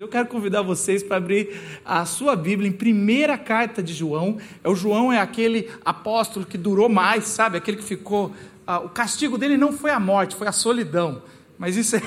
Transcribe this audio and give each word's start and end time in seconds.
Eu 0.00 0.08
quero 0.08 0.28
convidar 0.28 0.62
vocês 0.62 1.02
para 1.02 1.18
abrir 1.18 1.60
a 1.84 2.06
sua 2.06 2.34
Bíblia 2.34 2.66
em 2.66 2.72
primeira 2.72 3.36
carta 3.36 3.82
de 3.82 3.92
João. 3.92 4.38
É 4.64 4.68
o 4.70 4.74
João 4.74 5.12
é 5.12 5.18
aquele 5.18 5.68
apóstolo 5.84 6.46
que 6.46 6.56
durou 6.56 6.88
mais, 6.88 7.24
sabe? 7.24 7.58
Aquele 7.58 7.76
que 7.76 7.84
ficou. 7.84 8.34
Ah, 8.66 8.78
o 8.78 8.88
castigo 8.88 9.36
dele 9.36 9.58
não 9.58 9.74
foi 9.74 9.90
a 9.90 10.00
morte, 10.00 10.36
foi 10.36 10.48
a 10.48 10.52
solidão. 10.52 11.20
Mas 11.58 11.76
isso 11.76 11.96
é, 11.96 12.00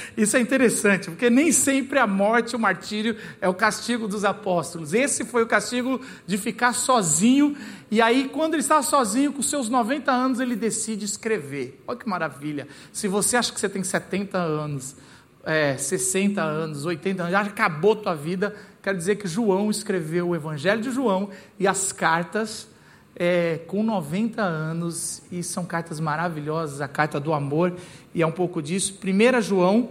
isso 0.16 0.38
é 0.38 0.40
interessante, 0.40 1.10
porque 1.10 1.28
nem 1.28 1.52
sempre 1.52 1.98
a 1.98 2.06
morte, 2.06 2.56
o 2.56 2.58
martírio, 2.58 3.14
é 3.42 3.46
o 3.46 3.52
castigo 3.52 4.08
dos 4.08 4.24
apóstolos. 4.24 4.94
Esse 4.94 5.22
foi 5.26 5.42
o 5.42 5.46
castigo 5.46 6.00
de 6.26 6.38
ficar 6.38 6.72
sozinho. 6.72 7.54
E 7.90 8.00
aí, 8.00 8.30
quando 8.32 8.54
ele 8.54 8.62
estava 8.62 8.82
sozinho, 8.82 9.34
com 9.34 9.42
seus 9.42 9.68
90 9.68 10.10
anos, 10.10 10.40
ele 10.40 10.56
decide 10.56 11.04
escrever. 11.04 11.78
Olha 11.86 11.98
que 11.98 12.08
maravilha. 12.08 12.66
Se 12.90 13.06
você 13.06 13.36
acha 13.36 13.52
que 13.52 13.60
você 13.60 13.68
tem 13.68 13.84
70 13.84 14.38
anos, 14.38 14.96
é, 15.44 15.76
60 15.76 16.42
anos, 16.42 16.84
80 16.84 17.22
anos, 17.22 17.32
já 17.32 17.40
acabou 17.40 17.94
tua 17.94 18.14
vida, 18.14 18.54
quero 18.82 18.96
dizer 18.96 19.16
que 19.16 19.28
João 19.28 19.70
escreveu 19.70 20.28
o 20.28 20.34
Evangelho 20.36 20.80
de 20.80 20.90
João 20.90 21.30
e 21.58 21.66
as 21.66 21.92
cartas 21.92 22.68
é, 23.16 23.60
com 23.66 23.82
90 23.82 24.42
anos, 24.42 25.22
e 25.30 25.42
são 25.42 25.64
cartas 25.64 26.00
maravilhosas, 26.00 26.80
a 26.80 26.88
carta 26.88 27.20
do 27.20 27.32
amor, 27.32 27.74
e 28.14 28.22
é 28.22 28.26
um 28.26 28.32
pouco 28.32 28.60
disso. 28.60 28.98
1 29.02 29.40
João 29.40 29.90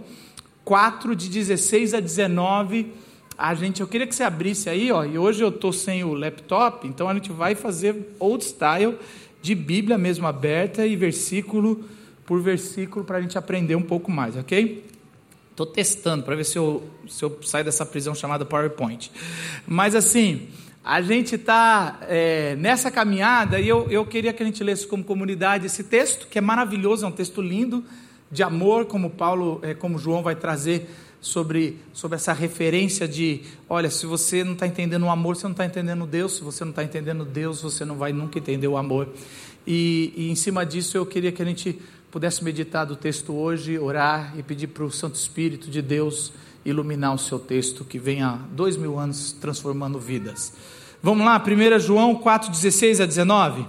4, 0.64 1.16
de 1.16 1.28
16 1.28 1.94
a 1.94 2.00
19. 2.00 2.92
A 3.36 3.54
gente, 3.54 3.80
eu 3.80 3.86
queria 3.86 4.06
que 4.06 4.14
você 4.14 4.22
abrisse 4.22 4.68
aí, 4.68 4.92
ó, 4.92 5.04
e 5.04 5.18
hoje 5.18 5.42
eu 5.42 5.48
estou 5.48 5.72
sem 5.72 6.04
o 6.04 6.14
laptop, 6.14 6.86
então 6.86 7.08
a 7.08 7.14
gente 7.14 7.32
vai 7.32 7.54
fazer 7.54 8.14
old 8.18 8.44
style 8.44 8.96
de 9.42 9.54
Bíblia 9.54 9.98
mesmo 9.98 10.26
aberta 10.26 10.86
e 10.86 10.96
versículo 10.96 11.84
por 12.24 12.40
versículo 12.40 13.04
para 13.04 13.18
a 13.18 13.20
gente 13.20 13.36
aprender 13.36 13.74
um 13.74 13.82
pouco 13.82 14.10
mais, 14.10 14.36
ok? 14.36 14.84
Estou 15.54 15.66
testando 15.66 16.24
para 16.24 16.34
ver 16.34 16.42
se 16.42 16.58
eu, 16.58 16.82
se 17.08 17.24
eu 17.24 17.38
saio 17.42 17.64
dessa 17.64 17.86
prisão 17.86 18.12
chamada 18.12 18.44
PowerPoint. 18.44 19.08
Mas 19.64 19.94
assim, 19.94 20.48
a 20.82 21.00
gente 21.00 21.36
está 21.36 22.00
é, 22.08 22.56
nessa 22.56 22.90
caminhada 22.90 23.60
e 23.60 23.68
eu, 23.68 23.88
eu 23.88 24.04
queria 24.04 24.32
que 24.32 24.42
a 24.42 24.46
gente 24.46 24.64
lesse 24.64 24.84
como 24.84 25.04
comunidade 25.04 25.66
esse 25.66 25.84
texto, 25.84 26.26
que 26.26 26.38
é 26.38 26.40
maravilhoso, 26.40 27.04
é 27.04 27.08
um 27.08 27.12
texto 27.12 27.40
lindo, 27.40 27.84
de 28.32 28.42
amor, 28.42 28.86
como 28.86 29.10
Paulo, 29.10 29.60
é, 29.62 29.74
como 29.74 29.96
João 29.96 30.24
vai 30.24 30.34
trazer 30.34 30.90
sobre, 31.20 31.78
sobre 31.92 32.16
essa 32.16 32.32
referência 32.32 33.06
de: 33.06 33.42
olha, 33.68 33.88
se 33.90 34.06
você 34.06 34.42
não 34.42 34.54
está 34.54 34.66
entendendo 34.66 35.04
o 35.04 35.08
amor, 35.08 35.36
você 35.36 35.44
não 35.44 35.52
está 35.52 35.64
entendendo 35.64 36.04
Deus, 36.04 36.34
se 36.34 36.42
você 36.42 36.64
não 36.64 36.70
está 36.70 36.82
entendendo 36.82 37.24
Deus, 37.24 37.62
você 37.62 37.84
não 37.84 37.94
vai 37.94 38.12
nunca 38.12 38.40
entender 38.40 38.66
o 38.66 38.76
amor. 38.76 39.08
E, 39.64 40.12
e 40.16 40.30
em 40.32 40.34
cima 40.34 40.66
disso 40.66 40.96
eu 40.96 41.06
queria 41.06 41.30
que 41.30 41.40
a 41.40 41.44
gente 41.44 41.80
pudesse 42.14 42.44
meditar 42.44 42.86
do 42.86 42.94
texto 42.94 43.34
hoje, 43.34 43.76
orar 43.76 44.38
e 44.38 44.42
pedir 44.44 44.68
para 44.68 44.84
o 44.84 44.90
Santo 44.90 45.16
Espírito 45.16 45.68
de 45.68 45.82
Deus 45.82 46.32
iluminar 46.64 47.12
o 47.12 47.18
seu 47.18 47.40
texto 47.40 47.84
que 47.84 47.98
vem 47.98 48.22
há 48.22 48.36
dois 48.52 48.76
mil 48.76 49.00
anos 49.00 49.32
transformando 49.32 49.98
vidas. 49.98 50.52
Vamos 51.02 51.26
lá, 51.26 51.42
1 51.44 51.80
João 51.80 52.14
4, 52.14 52.52
16 52.52 53.00
a 53.00 53.06
19. 53.06 53.66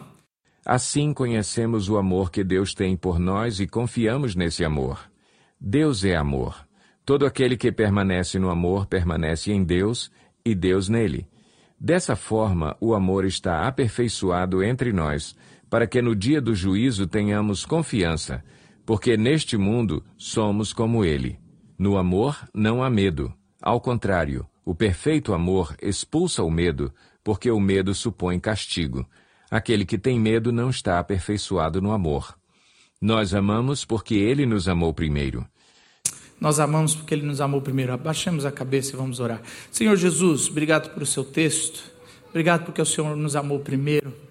Assim 0.63 1.11
conhecemos 1.11 1.89
o 1.89 1.97
amor 1.97 2.29
que 2.29 2.43
Deus 2.43 2.75
tem 2.75 2.95
por 2.95 3.17
nós 3.17 3.59
e 3.59 3.65
confiamos 3.65 4.35
nesse 4.35 4.63
amor. 4.63 4.99
Deus 5.59 6.05
é 6.05 6.15
amor. 6.15 6.67
Todo 7.03 7.25
aquele 7.25 7.57
que 7.57 7.71
permanece 7.71 8.37
no 8.37 8.51
amor 8.51 8.85
permanece 8.85 9.51
em 9.51 9.63
Deus 9.63 10.11
e 10.45 10.53
Deus 10.53 10.87
nele. 10.87 11.27
Dessa 11.79 12.15
forma, 12.15 12.77
o 12.79 12.93
amor 12.93 13.25
está 13.25 13.67
aperfeiçoado 13.67 14.63
entre 14.63 14.93
nós 14.93 15.35
para 15.69 15.87
que 15.87 16.01
no 16.01 16.15
dia 16.15 16.41
do 16.41 16.55
juízo 16.55 17.07
tenhamos 17.07 17.65
confiança, 17.65 18.43
porque 18.85 19.17
neste 19.17 19.57
mundo 19.57 20.03
somos 20.17 20.71
como 20.73 21.03
ele. 21.03 21.39
No 21.77 21.97
amor 21.97 22.37
não 22.53 22.83
há 22.83 22.89
medo. 22.89 23.33
Ao 23.61 23.81
contrário, 23.81 24.47
o 24.63 24.73
perfeito 24.73 25.33
amor 25.33 25.75
expulsa 25.81 26.43
o 26.43 26.51
medo, 26.51 26.93
porque 27.23 27.49
o 27.51 27.59
medo 27.59 27.93
supõe 27.93 28.39
castigo. 28.39 29.05
Aquele 29.49 29.85
que 29.85 29.97
tem 29.97 30.19
medo 30.19 30.51
não 30.51 30.69
está 30.69 30.99
aperfeiçoado 30.99 31.81
no 31.81 31.91
amor. 31.91 32.35
Nós 33.01 33.33
amamos 33.33 33.83
porque 33.85 34.15
ele 34.15 34.45
nos 34.45 34.67
amou 34.67 34.93
primeiro. 34.93 35.45
Nós 36.39 36.59
amamos 36.59 36.95
porque 36.95 37.13
ele 37.13 37.25
nos 37.25 37.41
amou 37.41 37.61
primeiro. 37.61 37.93
Abaixemos 37.93 38.45
a 38.45 38.51
cabeça 38.51 38.93
e 38.93 38.97
vamos 38.97 39.19
orar. 39.19 39.41
Senhor 39.71 39.95
Jesus, 39.95 40.49
obrigado 40.49 40.93
por 40.93 41.03
o 41.03 41.05
seu 41.05 41.23
texto. 41.23 41.83
Obrigado 42.29 42.65
porque 42.65 42.81
o 42.81 42.85
Senhor 42.85 43.15
nos 43.15 43.35
amou 43.35 43.59
primeiro. 43.59 44.24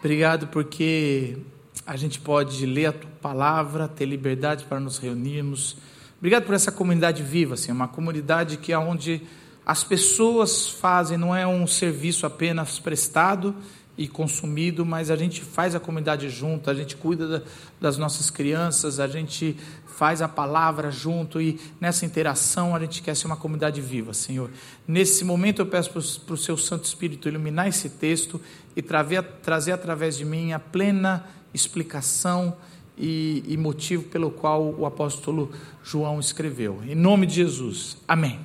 Obrigado 0.00 0.46
porque 0.46 1.38
a 1.84 1.96
gente 1.96 2.20
pode 2.20 2.64
ler 2.64 2.86
a 2.86 2.92
tua 2.92 3.10
palavra, 3.20 3.88
ter 3.88 4.04
liberdade 4.04 4.64
para 4.64 4.78
nos 4.78 4.98
reunirmos. 4.98 5.76
Obrigado 6.18 6.44
por 6.44 6.54
essa 6.54 6.70
comunidade 6.70 7.22
viva, 7.22 7.54
assim, 7.54 7.72
uma 7.72 7.88
comunidade 7.88 8.58
que 8.58 8.72
é 8.72 8.78
onde 8.78 9.22
as 9.66 9.82
pessoas 9.82 10.68
fazem, 10.68 11.18
não 11.18 11.34
é 11.34 11.46
um 11.46 11.66
serviço 11.66 12.24
apenas 12.26 12.78
prestado 12.78 13.54
e 13.96 14.06
consumido, 14.06 14.86
mas 14.86 15.10
a 15.10 15.16
gente 15.16 15.42
faz 15.42 15.74
a 15.74 15.80
comunidade 15.80 16.30
junto, 16.30 16.70
a 16.70 16.74
gente 16.74 16.94
cuida 16.94 17.42
das 17.80 17.98
nossas 17.98 18.30
crianças, 18.30 19.00
a 19.00 19.08
gente 19.08 19.56
faz 19.98 20.22
a 20.22 20.28
palavra 20.28 20.92
junto 20.92 21.40
e 21.40 21.58
nessa 21.80 22.06
interação 22.06 22.72
a 22.72 22.78
gente 22.78 23.02
quer 23.02 23.16
ser 23.16 23.26
uma 23.26 23.36
comunidade 23.36 23.80
viva, 23.80 24.14
Senhor. 24.14 24.48
Nesse 24.86 25.24
momento 25.24 25.60
eu 25.60 25.66
peço 25.66 25.90
para 26.24 26.34
o 26.34 26.36
Seu 26.36 26.56
Santo 26.56 26.84
Espírito 26.84 27.28
iluminar 27.28 27.66
esse 27.66 27.90
texto 27.90 28.40
e 28.76 28.80
trazer, 28.80 29.20
trazer 29.42 29.72
através 29.72 30.16
de 30.16 30.24
mim 30.24 30.52
a 30.52 30.60
plena 30.60 31.26
explicação 31.52 32.56
e, 32.96 33.42
e 33.48 33.56
motivo 33.56 34.04
pelo 34.04 34.30
qual 34.30 34.72
o 34.72 34.86
apóstolo 34.86 35.50
João 35.82 36.20
escreveu. 36.20 36.80
Em 36.86 36.94
nome 36.94 37.26
de 37.26 37.34
Jesus. 37.34 37.96
Amém. 38.06 38.38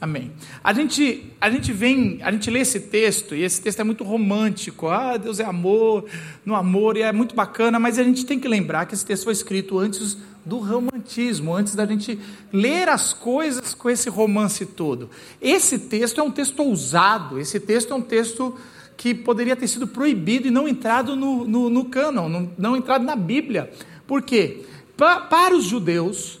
Amém. 0.00 0.32
A 0.64 0.72
gente, 0.72 1.32
a 1.40 1.48
gente 1.48 1.72
vem, 1.72 2.18
a 2.22 2.32
gente 2.32 2.50
lê 2.50 2.58
esse 2.58 2.80
texto, 2.80 3.36
e 3.36 3.44
esse 3.44 3.62
texto 3.62 3.78
é 3.78 3.84
muito 3.84 4.02
romântico. 4.02 4.88
Ah, 4.88 5.16
Deus 5.16 5.38
é 5.38 5.44
amor, 5.44 6.04
no 6.44 6.56
amor, 6.56 6.96
e 6.96 7.02
é 7.02 7.12
muito 7.12 7.36
bacana, 7.36 7.78
mas 7.78 8.00
a 8.00 8.02
gente 8.02 8.26
tem 8.26 8.38
que 8.38 8.48
lembrar 8.48 8.84
que 8.86 8.94
esse 8.94 9.06
texto 9.06 9.24
foi 9.24 9.32
escrito 9.32 9.78
antes 9.78 10.18
do 10.46 10.58
romantismo, 10.58 11.52
antes 11.52 11.74
da 11.74 11.84
gente 11.84 12.18
ler 12.52 12.88
as 12.88 13.12
coisas 13.12 13.74
com 13.74 13.90
esse 13.90 14.08
romance 14.08 14.64
todo. 14.64 15.10
Esse 15.42 15.76
texto 15.76 16.20
é 16.20 16.22
um 16.24 16.30
texto 16.30 16.60
ousado, 16.60 17.40
esse 17.40 17.58
texto 17.58 17.92
é 17.92 17.96
um 17.96 18.00
texto 18.00 18.54
que 18.96 19.12
poderia 19.12 19.56
ter 19.56 19.66
sido 19.66 19.88
proibido 19.88 20.46
e 20.46 20.50
não 20.52 20.68
entrado 20.68 21.16
no, 21.16 21.44
no, 21.44 21.68
no 21.68 21.84
cânon, 21.86 22.28
não, 22.28 22.50
não 22.56 22.76
entrado 22.76 23.04
na 23.04 23.16
Bíblia. 23.16 23.72
Por 24.06 24.22
quê? 24.22 24.64
Pa, 24.96 25.20
para 25.20 25.54
os 25.54 25.64
judeus, 25.64 26.38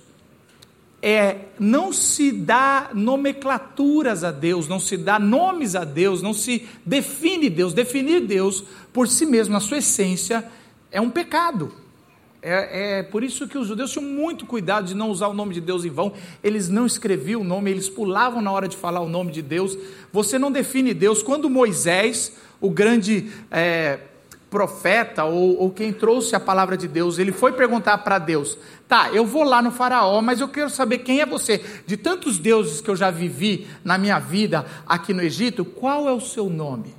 é, 1.02 1.38
não 1.58 1.92
se 1.92 2.30
dá 2.30 2.90
nomenclaturas 2.94 4.22
a 4.22 4.30
Deus, 4.30 4.68
não 4.68 4.78
se 4.78 4.96
dá 4.96 5.18
nomes 5.18 5.74
a 5.74 5.82
Deus, 5.82 6.22
não 6.22 6.32
se 6.32 6.66
define 6.86 7.50
Deus. 7.50 7.74
Definir 7.74 8.20
Deus 8.20 8.62
por 8.92 9.08
si 9.08 9.26
mesmo, 9.26 9.52
na 9.52 9.60
sua 9.60 9.78
essência, 9.78 10.44
é 10.92 11.00
um 11.00 11.10
pecado. 11.10 11.85
É, 12.48 12.98
é, 12.98 13.02
por 13.02 13.24
isso 13.24 13.48
que 13.48 13.58
os 13.58 13.66
judeus 13.66 13.90
tinham 13.90 14.08
muito 14.08 14.46
cuidado 14.46 14.86
de 14.86 14.94
não 14.94 15.10
usar 15.10 15.26
o 15.26 15.34
nome 15.34 15.52
de 15.52 15.60
Deus 15.60 15.84
em 15.84 15.90
vão. 15.90 16.12
Eles 16.44 16.68
não 16.68 16.86
escreviam 16.86 17.40
o 17.40 17.44
nome, 17.44 17.72
eles 17.72 17.88
pulavam 17.88 18.40
na 18.40 18.52
hora 18.52 18.68
de 18.68 18.76
falar 18.76 19.00
o 19.00 19.08
nome 19.08 19.32
de 19.32 19.42
Deus. 19.42 19.76
Você 20.12 20.38
não 20.38 20.52
define 20.52 20.94
Deus. 20.94 21.24
Quando 21.24 21.50
Moisés, 21.50 22.36
o 22.60 22.70
grande 22.70 23.32
é, 23.50 23.98
profeta 24.48 25.24
ou, 25.24 25.58
ou, 25.60 25.70
quem 25.72 25.92
trouxe 25.92 26.36
a 26.36 26.40
palavra 26.40 26.76
de 26.76 26.86
Deus, 26.86 27.18
ele 27.18 27.32
foi 27.32 27.50
perguntar 27.50 27.98
para 27.98 28.16
Deus: 28.16 28.56
tá, 28.86 29.10
eu 29.12 29.26
vou 29.26 29.42
lá 29.42 29.60
no 29.60 29.72
Faraó, 29.72 30.22
mas 30.22 30.40
eu 30.40 30.46
quero 30.46 30.70
saber 30.70 30.98
quem 30.98 31.20
é 31.20 31.26
você. 31.26 31.64
De 31.84 31.96
tantos 31.96 32.38
deuses 32.38 32.80
que 32.80 32.88
eu 32.88 32.94
já 32.94 33.10
vivi 33.10 33.66
na 33.82 33.98
minha 33.98 34.20
vida 34.20 34.64
aqui 34.86 35.12
no 35.12 35.20
Egito, 35.20 35.64
qual 35.64 36.08
é 36.08 36.12
o 36.12 36.20
seu 36.20 36.48
nome? 36.48 36.94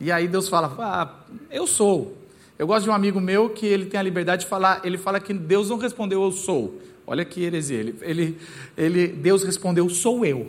E 0.00 0.10
aí 0.10 0.26
Deus 0.26 0.48
fala: 0.48 0.74
ah, 0.76 1.08
eu 1.52 1.68
sou. 1.68 2.25
Eu 2.58 2.66
gosto 2.66 2.84
de 2.84 2.90
um 2.90 2.94
amigo 2.94 3.20
meu 3.20 3.50
que 3.50 3.66
ele 3.66 3.86
tem 3.86 4.00
a 4.00 4.02
liberdade 4.02 4.44
de 4.44 4.48
falar, 4.48 4.80
ele 4.84 4.96
fala 4.96 5.20
que 5.20 5.32
Deus 5.34 5.68
não 5.68 5.76
respondeu 5.76 6.22
eu 6.22 6.32
sou. 6.32 6.80
Olha 7.06 7.24
que 7.24 7.42
heresia, 7.42 7.78
ele, 7.78 7.94
ele, 8.00 8.38
ele, 8.76 9.08
Deus 9.08 9.44
respondeu 9.44 9.88
sou 9.88 10.24
eu. 10.24 10.46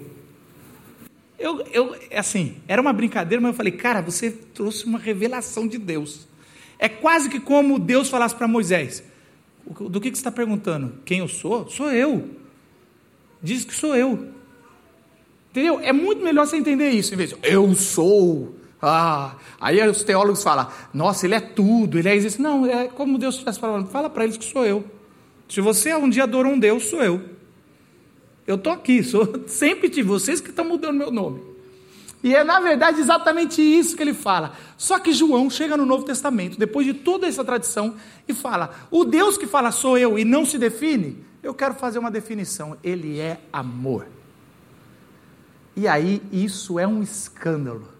Eu, 1.37 1.61
eu, 1.71 1.95
assim, 2.15 2.57
era 2.67 2.81
uma 2.81 2.91
brincadeira, 2.91 3.39
mas 3.41 3.51
eu 3.51 3.57
falei, 3.57 3.73
cara, 3.73 4.01
você 4.01 4.31
trouxe 4.31 4.85
uma 4.85 4.97
revelação 4.97 5.67
de 5.67 5.77
Deus. 5.77 6.27
É 6.79 6.89
quase 6.89 7.29
que 7.29 7.39
como 7.39 7.77
Deus 7.77 8.09
falasse 8.09 8.35
para 8.35 8.47
Moisés: 8.47 9.03
do 9.65 10.01
que, 10.01 10.09
que 10.09 10.17
você 10.17 10.21
está 10.21 10.31
perguntando? 10.31 10.93
Quem 11.05 11.19
eu 11.19 11.27
sou? 11.27 11.69
Sou 11.69 11.91
eu. 11.91 12.29
Diz 13.41 13.65
que 13.65 13.75
sou 13.75 13.95
eu. 13.95 14.29
Entendeu? 15.51 15.79
É 15.79 15.93
muito 15.93 16.23
melhor 16.23 16.47
você 16.47 16.57
entender 16.57 16.89
isso, 16.89 17.13
em 17.13 17.17
vez 17.17 17.29
de 17.31 17.37
eu 17.43 17.73
sou. 17.75 18.56
Ah, 18.81 19.35
aí 19.59 19.85
os 19.87 20.03
teólogos 20.03 20.43
falam, 20.43 20.67
nossa, 20.93 21.25
ele 21.25 21.35
é 21.35 21.39
tudo, 21.39 21.97
ele 21.97 22.09
é 22.09 22.15
isso. 22.15 22.41
Não, 22.41 22.65
é 22.65 22.87
como 22.87 23.17
Deus 23.17 23.35
estivesse 23.35 23.59
falando, 23.59 23.87
fala 23.87 24.09
para 24.09 24.23
eles 24.23 24.37
que 24.37 24.45
sou 24.45 24.65
eu. 24.65 24.85
Se 25.49 25.61
você 25.61 25.95
um 25.95 26.09
dia 26.09 26.23
adorou 26.23 26.53
um 26.53 26.59
Deus, 26.59 26.85
sou 26.85 27.03
eu. 27.03 27.21
Eu 28.45 28.55
estou 28.55 28.71
aqui, 28.71 29.03
sou, 29.03 29.43
sempre 29.47 29.89
tive, 29.89 30.07
vocês 30.07 30.39
que 30.39 30.49
estão 30.49 30.65
mudando 30.65 30.97
meu 30.97 31.11
nome. 31.11 31.41
E 32.23 32.35
é 32.35 32.43
na 32.43 32.59
verdade 32.59 32.99
exatamente 32.99 33.61
isso 33.61 33.95
que 33.95 34.01
ele 34.01 34.13
fala. 34.13 34.53
Só 34.77 34.99
que 34.99 35.13
João 35.13 35.49
chega 35.49 35.77
no 35.77 35.85
Novo 35.85 36.03
Testamento, 36.03 36.57
depois 36.57 36.85
de 36.85 36.93
toda 36.93 37.27
essa 37.27 37.43
tradição, 37.43 37.95
e 38.27 38.33
fala: 38.33 38.73
o 38.91 39.05
Deus 39.05 39.37
que 39.37 39.47
fala 39.47 39.71
sou 39.71 39.97
eu 39.97 40.17
e 40.17 40.25
não 40.25 40.45
se 40.45 40.57
define, 40.57 41.23
eu 41.41 41.53
quero 41.53 41.75
fazer 41.75 41.99
uma 41.99 42.11
definição. 42.11 42.77
Ele 42.83 43.19
é 43.19 43.39
amor. 43.51 44.07
E 45.75 45.87
aí 45.87 46.21
isso 46.31 46.79
é 46.79 46.87
um 46.87 47.03
escândalo. 47.03 47.96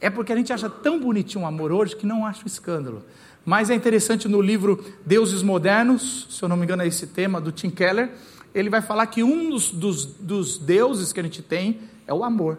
É 0.00 0.08
porque 0.08 0.32
a 0.32 0.36
gente 0.36 0.52
acha 0.52 0.68
tão 0.70 1.00
bonitinho 1.00 1.44
o 1.44 1.46
amor 1.46 1.72
hoje 1.72 1.96
que 1.96 2.06
não 2.06 2.24
acha 2.24 2.46
escândalo. 2.46 3.02
Mas 3.44 3.70
é 3.70 3.74
interessante 3.74 4.28
no 4.28 4.40
livro 4.40 4.84
Deuses 5.04 5.42
Modernos, 5.42 6.26
se 6.30 6.42
eu 6.42 6.48
não 6.48 6.56
me 6.56 6.64
engano 6.64 6.82
é 6.82 6.86
esse 6.86 7.06
tema, 7.06 7.40
do 7.40 7.50
Tim 7.50 7.70
Keller, 7.70 8.10
ele 8.54 8.70
vai 8.70 8.82
falar 8.82 9.06
que 9.06 9.22
um 9.22 9.50
dos, 9.50 9.70
dos, 9.70 10.04
dos 10.04 10.58
deuses 10.58 11.12
que 11.12 11.20
a 11.20 11.22
gente 11.22 11.42
tem 11.42 11.80
é 12.06 12.12
o 12.14 12.24
amor. 12.24 12.58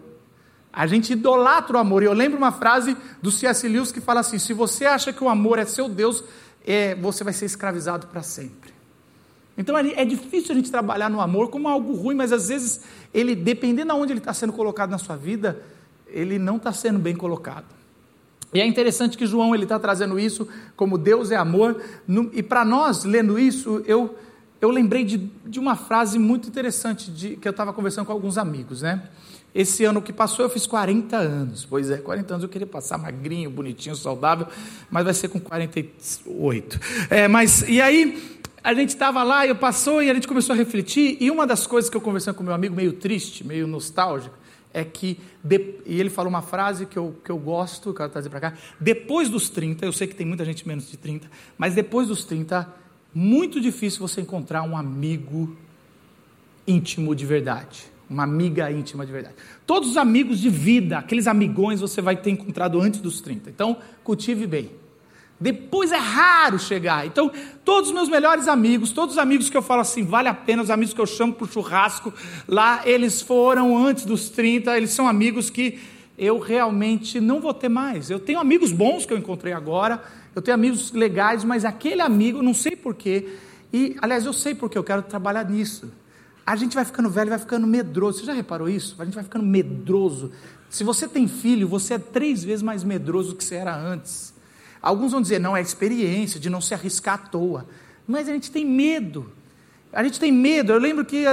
A 0.72 0.86
gente 0.86 1.14
idolatra 1.14 1.78
o 1.78 1.80
amor. 1.80 2.04
E 2.04 2.06
eu 2.06 2.14
lembro 2.14 2.38
uma 2.38 2.52
frase 2.52 2.96
do 3.22 3.32
C.S. 3.32 3.68
Lewis 3.68 3.92
que 3.92 4.00
fala 4.00 4.20
assim: 4.20 4.38
se 4.38 4.54
você 4.54 4.86
acha 4.86 5.12
que 5.12 5.24
o 5.24 5.30
amor 5.30 5.60
é 5.60 5.66
seu 5.66 5.90
Deus, 5.90 6.24
é, 6.66 6.96
você 6.96 7.24
vai 7.24 7.34
ser 7.34 7.46
escravizado 7.46 8.08
para 8.08 8.22
sempre. 8.22 8.74
Então 9.58 9.78
é 9.78 10.06
difícil 10.06 10.54
a 10.54 10.56
gente 10.56 10.72
trabalhar 10.72 11.10
no 11.10 11.20
amor 11.20 11.50
como 11.50 11.68
algo 11.68 11.94
ruim, 11.94 12.16
mas 12.16 12.32
às 12.32 12.48
vezes 12.48 12.82
ele, 13.14 13.36
dependendo 13.36 13.94
de 13.94 14.00
onde 14.00 14.14
ele 14.14 14.20
está 14.20 14.34
sendo 14.34 14.54
colocado 14.54 14.90
na 14.90 14.98
sua 14.98 15.18
vida, 15.18 15.62
ele 16.12 16.40
não 16.40 16.58
está 16.58 16.72
sendo 16.72 17.00
bem 17.00 17.16
colocado. 17.16 17.66
E 18.54 18.60
é 18.60 18.66
interessante 18.66 19.18
que 19.18 19.26
João 19.26 19.54
ele 19.54 19.64
está 19.64 19.78
trazendo 19.78 20.20
isso 20.20 20.48
como 20.76 20.98
Deus 20.98 21.32
é 21.32 21.36
amor. 21.36 21.82
No, 22.08 22.32
e 22.34 22.42
para 22.42 22.66
nós, 22.66 23.04
lendo 23.04 23.38
isso, 23.38 23.84
eu, 23.86 24.18
eu 24.60 24.70
lembrei 24.72 25.04
de, 25.04 25.18
de 25.46 25.60
uma 25.60 25.76
frase 25.76 26.18
muito 26.18 26.48
interessante 26.48 27.12
de, 27.12 27.36
que 27.36 27.48
eu 27.48 27.52
estava 27.52 27.72
conversando 27.72 28.08
com 28.08 28.12
alguns 28.12 28.38
amigos, 28.38 28.82
né? 28.82 29.04
Esse 29.54 29.84
ano 29.84 30.02
que 30.02 30.14
passou 30.14 30.46
eu 30.46 30.50
fiz 30.50 30.66
40 30.68 31.18
anos. 31.18 31.66
Pois 31.66 31.90
é, 31.90 31.98
40 31.98 32.34
anos 32.34 32.44
eu 32.44 32.50
queria 32.50 32.68
passar 32.68 32.98
magrinho, 32.98 33.50
bonitinho, 33.50 33.96
saudável, 33.96 34.48
mas 34.90 35.04
vai 35.04 35.14
ser 35.14 35.28
com 35.28 35.40
48. 35.40 36.80
É, 37.10 37.28
mas 37.28 37.64
e 37.68 37.82
aí 37.82 38.40
a 38.64 38.74
gente 38.74 38.90
estava 38.90 39.24
lá, 39.24 39.48
eu 39.48 39.56
passou 39.56 40.04
e 40.04 40.10
a 40.10 40.14
gente 40.14 40.28
começou 40.28 40.54
a 40.54 40.58
refletir, 40.58 41.18
e 41.20 41.32
uma 41.32 41.48
das 41.48 41.66
coisas 41.66 41.90
que 41.90 41.96
eu 41.96 42.02
conversando 42.02 42.36
com 42.36 42.44
meu 42.44 42.54
amigo, 42.54 42.76
meio 42.76 42.94
triste, 42.94 43.46
meio 43.46 43.66
nostálgico, 43.66 44.36
é 44.74 44.84
que, 44.84 45.20
de, 45.44 45.76
e 45.86 46.00
ele 46.00 46.10
falou 46.10 46.30
uma 46.30 46.42
frase 46.42 46.86
que 46.86 46.98
eu, 46.98 47.16
que 47.24 47.32
eu 47.32 47.38
gosto, 47.38 47.94
quero 47.94 48.10
trazer 48.10 48.30
para 48.30 48.40
cá, 48.40 48.54
depois 48.80 49.30
dos 49.30 49.50
30, 49.50 49.86
eu 49.86 49.92
sei 49.92 50.08
que 50.08 50.16
tem 50.16 50.26
muita 50.26 50.46
gente 50.46 50.68
menos 50.68 50.90
de 50.90 50.98
30, 50.98 51.30
mas 51.58 51.74
depois 51.74 52.08
dos 52.08 52.24
30, 52.24 52.68
muito 53.14 53.60
difícil 53.60 54.00
você 54.00 54.22
encontrar 54.22 54.64
um 54.64 54.78
amigo 54.78 55.56
íntimo 56.68 57.16
de 57.16 57.26
verdade, 57.26 57.86
uma 58.10 58.24
amiga 58.24 58.72
íntima 58.72 59.06
de 59.06 59.12
verdade. 59.12 59.36
Todos 59.66 59.90
os 59.90 59.98
amigos 59.98 60.40
de 60.40 60.50
vida, 60.50 61.00
aqueles 61.00 61.26
amigões 61.26 61.82
você 61.82 62.02
vai 62.02 62.16
ter 62.16 62.30
encontrado 62.30 62.80
antes 62.80 63.02
dos 63.02 63.22
30, 63.22 63.50
então 63.50 63.78
cultive 64.04 64.46
bem. 64.46 64.72
Depois 65.40 65.92
é 65.92 65.98
raro 65.98 66.60
chegar. 66.60 67.06
Então, 67.06 67.32
todos 67.64 67.90
os 67.90 67.96
meus 67.96 68.10
melhores 68.10 68.48
amigos, 68.48 68.92
todos 68.92 69.16
os 69.16 69.20
amigos 69.20 69.50
que 69.50 69.56
eu 69.56 69.62
falo 69.62 69.82
assim, 69.82 70.04
vale 70.04 70.28
a 70.28 70.34
pena, 70.34 70.62
os 70.62 70.70
amigos 70.70 70.94
que 70.94 71.00
eu 71.00 71.06
chamo 71.06 71.34
para 71.34 71.46
o 71.46 71.52
churrasco, 71.52 72.14
lá 72.48 72.82
eles 72.86 73.22
foram 73.22 73.78
antes 73.78 74.06
dos 74.06 74.30
30, 74.30 74.76
eles 74.76 74.92
são 74.92 75.08
amigos 75.08 75.50
que 75.50 75.80
eu 76.18 76.38
realmente 76.40 77.22
não 77.22 77.40
vou 77.40 77.54
ter 77.54 77.70
mais. 77.70 78.10
Eu 78.10 78.20
tenho 78.20 78.40
amigos 78.40 78.74
bons 78.74 79.06
que 79.06 79.14
eu 79.14 79.18
encontrei 79.18 79.54
agora, 79.54 80.04
eu 80.36 80.42
tenho 80.42 80.56
amigos 80.56 80.92
legais, 80.92 81.46
mas 81.46 81.64
aquele 81.64 82.02
amigo, 82.02 82.42
não 82.42 82.54
sei 82.54 82.76
porquê, 82.76 83.38
e 83.72 83.96
aliás, 84.02 84.26
eu 84.26 84.34
sei 84.34 84.54
porque 84.54 84.78
eu 84.78 84.84
quero 84.84 85.04
trabalhar 85.04 85.50
nisso. 85.50 85.92
A 86.46 86.56
gente 86.56 86.74
vai 86.74 86.84
ficando 86.84 87.10
velho, 87.10 87.30
vai 87.30 87.38
ficando 87.38 87.68
medroso. 87.68 88.20
Você 88.20 88.26
já 88.26 88.34
reparou 88.34 88.68
isso? 88.68 88.96
A 89.00 89.06
gente 89.06 89.14
vai 89.14 89.24
ficando 89.24 89.46
medroso. 89.46 90.32
Se 90.70 90.84
você 90.84 91.08
tem 91.08 91.28
filho, 91.28 91.68
você 91.68 91.94
é 91.94 92.00
três 92.00 92.44
vezes 92.44 92.64
mais 92.64 92.84
medroso 92.84 93.30
do 93.30 93.36
que 93.36 93.44
você 93.44 93.56
era 93.56 93.76
antes. 93.76 94.34
Alguns 94.82 95.12
vão 95.12 95.22
dizer, 95.22 95.40
não, 95.40 95.56
é 95.56 95.62
experiência, 95.62 96.40
de 96.40 96.50
não 96.50 96.62
se 96.62 96.74
arriscar 96.74 97.16
à 97.16 97.18
toa. 97.18 97.68
Mas 98.08 98.30
a 98.30 98.34
gente 98.34 98.52
tem 98.52 98.66
medo. 98.66 99.32
A 99.92 100.04
gente 100.04 100.20
tem 100.20 100.32
medo. 100.32 100.72
Eu 100.72 100.80
lembro 100.80 101.04
que 101.04 101.24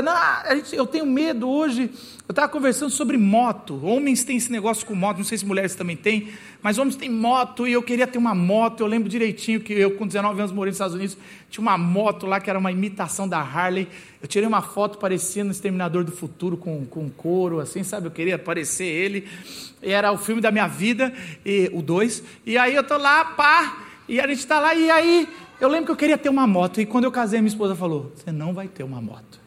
gente, 0.55 0.75
eu 0.75 0.87
tenho 0.87 1.05
medo 1.05 1.47
hoje. 1.49 1.91
Eu 2.27 2.33
estava 2.33 2.49
conversando 2.49 2.91
sobre 2.91 3.19
moto. 3.19 3.79
Homens 3.85 4.25
têm 4.25 4.39
esse 4.39 4.51
negócio 4.51 4.87
com 4.87 4.95
moto, 4.95 5.19
não 5.19 5.25
sei 5.25 5.37
se 5.37 5.45
mulheres 5.45 5.75
também 5.75 5.95
têm, 5.95 6.31
mas 6.63 6.79
homens 6.79 6.97
têm 6.97 7.11
moto 7.11 7.69
e 7.69 7.73
eu 7.73 7.83
queria 7.83 8.07
ter 8.07 8.17
uma 8.17 8.35
moto. 8.35 8.81
Eu 8.81 8.87
lembro 8.87 9.09
direitinho 9.09 9.61
que 9.61 9.75
eu, 9.75 9.93
com 9.93 10.07
19 10.07 10.41
anos, 10.41 10.53
morei 10.53 10.71
nos 10.71 10.77
Estados 10.77 10.95
Unidos, 10.95 11.19
tinha 11.51 11.63
uma 11.63 11.77
moto 11.77 12.27
lá 12.27 12.41
que 12.41 12.49
era 12.49 12.59
uma 12.59 12.73
imitação 12.73 13.29
da 13.29 13.39
Harley. 13.39 13.87
Eu 14.21 14.27
tirei 14.27 14.49
uma 14.49 14.63
foto 14.63 14.99
parecendo 14.99 15.53
Exterminador 15.53 16.03
do 16.03 16.11
Futuro 16.11 16.57
com, 16.57 16.85
com 16.87 17.11
couro, 17.11 17.61
assim, 17.61 17.85
sabe? 17.85 18.07
Eu 18.07 18.11
queria 18.11 18.39
parecer 18.39 18.87
ele. 18.87 19.29
E 19.83 19.93
era 19.93 20.11
o 20.11 20.19
filme 20.19 20.41
da 20.41 20.51
minha 20.51 20.67
vida, 20.67 21.13
e, 21.45 21.71
o 21.73 21.83
2. 21.83 22.23
E 22.47 22.57
aí 22.57 22.75
eu 22.75 22.83
tô 22.83 22.97
lá, 22.97 23.25
pá, 23.25 23.86
e 24.09 24.21
a 24.21 24.27
gente 24.27 24.39
está 24.39 24.61
lá, 24.61 24.75
e 24.75 24.91
aí 24.91 25.29
eu 25.61 25.69
lembro 25.69 25.87
que 25.87 25.93
eu 25.93 25.97
queria 25.97 26.19
ter 26.19 26.29
uma 26.29 26.47
moto. 26.47 26.81
E 26.81 26.87
quando 26.87 27.05
eu 27.05 27.13
casei, 27.13 27.41
minha 27.41 27.49
esposa 27.49 27.75
falou: 27.75 28.13
Você 28.15 28.31
não 28.31 28.53
vai 28.53 28.69
ter 28.69 28.83
uma 28.83 29.01
moto. 29.01 29.41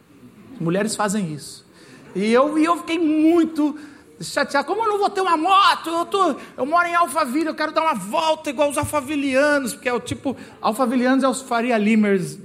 Mulheres 0.59 0.95
fazem 0.95 1.33
isso. 1.33 1.65
E 2.15 2.31
eu, 2.31 2.57
e 2.57 2.65
eu 2.65 2.77
fiquei 2.77 2.97
muito 2.97 3.77
chateado. 4.19 4.67
Como 4.67 4.83
eu 4.83 4.89
não 4.89 4.97
vou 4.97 5.09
ter 5.09 5.21
uma 5.21 5.37
moto? 5.37 5.89
Eu, 5.89 6.05
tô, 6.05 6.35
eu 6.57 6.65
moro 6.65 6.87
em 6.87 6.95
Alphaville, 6.95 7.47
eu 7.47 7.55
quero 7.55 7.71
dar 7.71 7.81
uma 7.81 7.93
volta 7.93 8.49
igual 8.49 8.69
os 8.69 8.77
alfavilianos, 8.77 9.73
porque 9.73 9.87
é 9.87 9.93
o 9.93 9.99
tipo. 9.99 10.35
Alfavilianos 10.61 11.23
é 11.23 11.27
os 11.27 11.41
Faria 11.41 11.77
Limers 11.77 12.37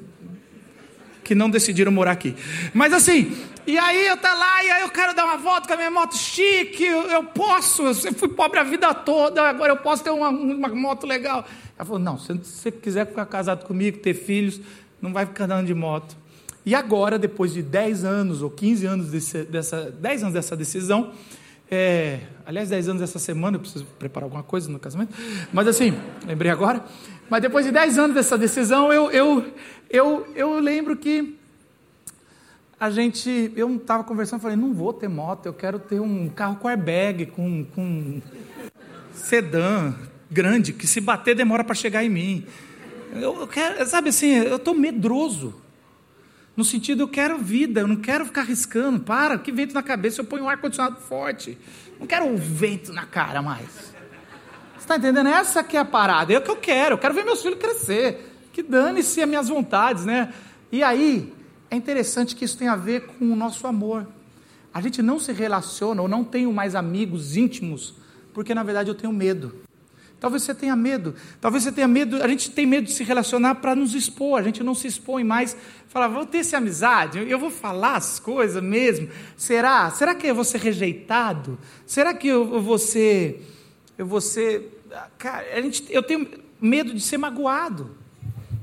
que 1.24 1.34
não 1.34 1.48
decidiram 1.48 1.90
morar 1.90 2.12
aqui. 2.12 2.36
Mas 2.74 2.92
assim, 2.92 3.34
e 3.66 3.78
aí 3.78 4.06
eu 4.06 4.16
tá 4.18 4.34
lá, 4.34 4.62
e 4.62 4.70
aí 4.70 4.82
eu 4.82 4.90
quero 4.90 5.14
dar 5.14 5.24
uma 5.24 5.38
volta 5.38 5.66
com 5.66 5.72
a 5.72 5.76
minha 5.76 5.90
moto 5.90 6.16
chique, 6.16 6.84
eu, 6.84 7.08
eu 7.08 7.24
posso, 7.24 7.82
eu 7.82 7.94
fui 7.94 8.28
pobre 8.28 8.60
a 8.60 8.62
vida 8.62 8.92
toda, 8.92 9.42
agora 9.42 9.72
eu 9.72 9.78
posso 9.78 10.04
ter 10.04 10.10
uma, 10.10 10.28
uma 10.28 10.68
moto 10.68 11.06
legal. 11.06 11.44
Ela 11.76 11.84
falou: 11.84 11.98
não, 11.98 12.18
se 12.18 12.32
você 12.32 12.70
quiser 12.70 13.06
ficar 13.06 13.26
casado 13.26 13.64
comigo, 13.66 13.98
ter 13.98 14.14
filhos, 14.14 14.60
não 15.00 15.12
vai 15.12 15.26
ficar 15.26 15.44
andando 15.44 15.66
de 15.66 15.74
moto. 15.74 16.16
E 16.66 16.74
agora, 16.74 17.18
depois 17.18 17.52
de 17.52 17.62
10 17.62 18.04
anos 18.04 18.40
ou 18.40 18.50
15 18.50 18.86
anos 18.86 19.10
desse, 19.10 19.42
dessa, 19.44 19.90
10 19.90 20.22
anos 20.22 20.34
dessa 20.34 20.56
decisão, 20.56 21.12
é, 21.70 22.20
aliás, 22.46 22.70
10 22.70 22.88
anos 22.90 23.00
dessa 23.00 23.18
semana, 23.18 23.56
eu 23.56 23.60
preciso 23.60 23.84
preparar 23.98 24.24
alguma 24.24 24.42
coisa 24.42 24.70
no 24.70 24.78
casamento, 24.78 25.14
mas 25.52 25.66
assim, 25.66 25.94
lembrei 26.26 26.50
agora. 26.50 26.82
Mas 27.28 27.42
depois 27.42 27.66
de 27.66 27.72
10 27.72 27.98
anos 27.98 28.14
dessa 28.14 28.38
decisão, 28.38 28.92
eu, 28.92 29.10
eu, 29.10 29.44
eu, 29.90 30.26
eu 30.34 30.58
lembro 30.58 30.96
que 30.96 31.38
a 32.78 32.90
gente, 32.90 33.52
eu 33.56 33.74
estava 33.76 34.04
conversando, 34.04 34.40
falei, 34.40 34.56
não 34.56 34.72
vou 34.72 34.92
ter 34.92 35.08
moto, 35.08 35.46
eu 35.46 35.54
quero 35.54 35.78
ter 35.78 36.00
um 36.00 36.28
carro 36.28 36.56
com 36.56 36.68
airbag, 36.68 37.26
com, 37.26 37.64
com 37.74 38.20
sedã, 39.12 39.94
grande, 40.30 40.72
que 40.72 40.86
se 40.86 41.00
bater 41.00 41.34
demora 41.34 41.64
para 41.64 41.74
chegar 41.74 42.04
em 42.04 42.08
mim. 42.08 42.46
Eu, 43.12 43.40
eu 43.40 43.46
quero, 43.46 43.86
sabe 43.86 44.08
assim, 44.08 44.30
eu 44.30 44.56
estou 44.56 44.74
medroso. 44.74 45.54
No 46.56 46.64
sentido, 46.64 47.02
eu 47.02 47.08
quero 47.08 47.38
vida, 47.38 47.80
eu 47.80 47.86
não 47.86 47.96
quero 47.96 48.24
ficar 48.24 48.42
arriscando. 48.42 49.00
Para, 49.00 49.38
que 49.38 49.50
vento 49.50 49.74
na 49.74 49.82
cabeça, 49.82 50.20
eu 50.20 50.24
ponho 50.24 50.44
um 50.44 50.48
ar-condicionado 50.48 51.00
forte. 51.00 51.58
Não 51.98 52.06
quero 52.06 52.24
um 52.26 52.36
vento 52.36 52.92
na 52.92 53.04
cara 53.04 53.42
mais. 53.42 53.94
Você 54.74 54.80
está 54.80 54.96
entendendo? 54.96 55.28
Essa 55.28 55.64
que 55.64 55.76
é 55.76 55.80
a 55.80 55.84
parada. 55.84 56.32
É 56.32 56.38
o 56.38 56.42
que 56.42 56.50
eu 56.50 56.56
quero. 56.56 56.94
Eu 56.94 56.98
quero 56.98 57.14
ver 57.14 57.24
meus 57.24 57.42
filhos 57.42 57.58
crescer. 57.58 58.32
Que 58.52 58.62
dane-se 58.62 59.20
as 59.20 59.28
minhas 59.28 59.48
vontades, 59.48 60.04
né? 60.04 60.32
E 60.70 60.82
aí, 60.82 61.32
é 61.70 61.76
interessante 61.76 62.36
que 62.36 62.44
isso 62.44 62.56
tem 62.56 62.68
a 62.68 62.76
ver 62.76 63.06
com 63.06 63.32
o 63.32 63.36
nosso 63.36 63.66
amor. 63.66 64.06
A 64.72 64.80
gente 64.80 65.02
não 65.02 65.18
se 65.18 65.32
relaciona 65.32 66.02
ou 66.02 66.08
não 66.08 66.22
tenho 66.22 66.52
mais 66.52 66.74
amigos 66.74 67.36
íntimos, 67.36 67.94
porque 68.32 68.54
na 68.54 68.62
verdade 68.62 68.90
eu 68.90 68.94
tenho 68.94 69.12
medo. 69.12 69.63
Talvez 70.24 70.42
você 70.42 70.54
tenha 70.54 70.74
medo. 70.74 71.14
Talvez 71.38 71.64
você 71.64 71.70
tenha 71.70 71.86
medo. 71.86 72.22
A 72.22 72.26
gente 72.26 72.50
tem 72.50 72.64
medo 72.64 72.86
de 72.86 72.94
se 72.94 73.04
relacionar 73.04 73.56
para 73.56 73.74
nos 73.74 73.94
expor. 73.94 74.40
A 74.40 74.42
gente 74.42 74.62
não 74.62 74.74
se 74.74 74.86
expõe 74.86 75.22
mais. 75.22 75.54
Fala, 75.86 76.08
vou 76.08 76.24
ter 76.24 76.38
essa 76.38 76.56
amizade. 76.56 77.18
Eu 77.18 77.38
vou 77.38 77.50
falar 77.50 77.96
as 77.96 78.18
coisas 78.18 78.62
mesmo. 78.62 79.10
Será? 79.36 79.90
Será 79.90 80.14
que 80.14 80.26
eu 80.26 80.34
vou 80.34 80.42
ser 80.42 80.60
rejeitado? 80.62 81.58
Será 81.84 82.14
que 82.14 82.26
eu 82.26 82.58
vou 82.62 82.78
ser. 82.78 83.46
Eu 83.98 84.06
vou 84.06 84.18
ser. 84.18 84.82
Cara, 85.18 85.44
a 85.54 85.60
gente, 85.60 85.84
eu 85.90 86.02
tenho 86.02 86.26
medo 86.58 86.94
de 86.94 87.02
ser 87.02 87.18
magoado. 87.18 87.94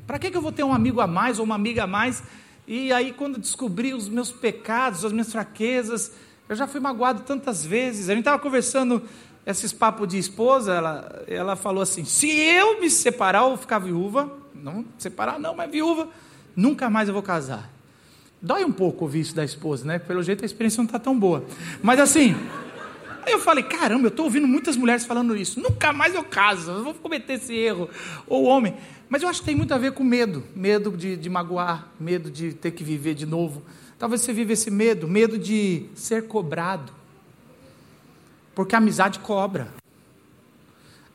Para 0.08 0.18
que, 0.18 0.32
que 0.32 0.38
eu 0.38 0.42
vou 0.42 0.52
ter 0.52 0.64
um 0.64 0.74
amigo 0.74 1.00
a 1.00 1.06
mais 1.06 1.38
ou 1.38 1.46
uma 1.46 1.54
amiga 1.54 1.84
a 1.84 1.88
mais? 1.88 2.24
E 2.68 2.92
aí, 2.92 3.14
quando 3.14 3.40
descobri 3.40 3.94
os 3.94 4.10
meus 4.10 4.32
pecados, 4.32 5.06
as 5.06 5.12
minhas 5.12 5.32
fraquezas, 5.32 6.12
eu 6.50 6.56
já 6.56 6.66
fui 6.66 6.80
magoado 6.80 7.22
tantas 7.22 7.64
vezes. 7.64 8.10
A 8.10 8.14
gente 8.14 8.22
estava 8.22 8.40
conversando 8.40 9.04
esses 9.46 9.74
papos 9.74 10.08
de 10.08 10.18
esposa, 10.18 10.74
ela, 10.74 11.24
ela 11.28 11.56
falou 11.56 11.82
assim: 11.82 12.06
se 12.06 12.30
eu 12.30 12.80
me 12.80 12.90
separar 12.90 13.46
ou 13.46 13.58
ficar 13.58 13.80
viúva, 13.80 14.32
não 14.54 14.86
separar 14.98 15.40
não, 15.40 15.56
mas 15.56 15.72
viúva, 15.72 16.08
nunca 16.56 16.90
mais 16.90 17.08
eu 17.08 17.14
vou 17.14 17.24
casar. 17.24 17.70
Dói 18.42 18.64
um 18.64 18.72
pouco 18.72 19.06
ouvir 19.06 19.22
isso 19.22 19.36
da 19.36 19.44
esposa, 19.44 19.86
né? 19.86 20.00
Pelo 20.00 20.24
jeito 20.24 20.44
a 20.44 20.46
experiência 20.46 20.78
não 20.78 20.86
está 20.86 21.00
tão 21.00 21.18
boa. 21.18 21.44
Mas 21.82 22.00
assim, 22.00 22.36
aí 23.26 23.34
eu 23.34 23.40
falei: 23.40 23.64
caramba, 23.64 24.06
eu 24.06 24.10
estou 24.10 24.26
ouvindo 24.26 24.48
muitas 24.48 24.78
mulheres 24.78 25.06
falando 25.06 25.36
isso, 25.36 25.60
nunca 25.60 25.92
mais 25.92 26.14
eu 26.14 26.24
caso, 26.24 26.72
eu 26.72 26.84
vou 26.84 26.94
cometer 26.94 27.34
esse 27.34 27.54
erro. 27.54 27.90
Ou 28.28 28.46
homem. 28.46 28.76
Mas 29.10 29.24
eu 29.24 29.28
acho 29.28 29.42
que 29.42 29.46
tem 29.48 29.56
muito 29.56 29.74
a 29.74 29.78
ver 29.78 29.92
com 29.92 30.04
medo 30.04 30.44
medo 30.56 30.92
de, 30.92 31.18
de 31.18 31.30
magoar, 31.30 31.90
medo 32.00 32.32
de 32.32 32.54
ter 32.54 32.72
que 32.72 32.84
viver 32.84 33.14
de 33.16 33.26
novo. 33.26 33.64
Talvez 34.00 34.22
você 34.22 34.34
viva 34.34 34.54
esse 34.54 34.72
medo, 34.72 35.08
medo 35.08 35.38
de 35.38 35.86
ser 35.94 36.28
cobrado 36.28 37.01
porque 38.54 38.76
a 38.76 38.78
amizade 38.78 39.20
cobra. 39.20 39.68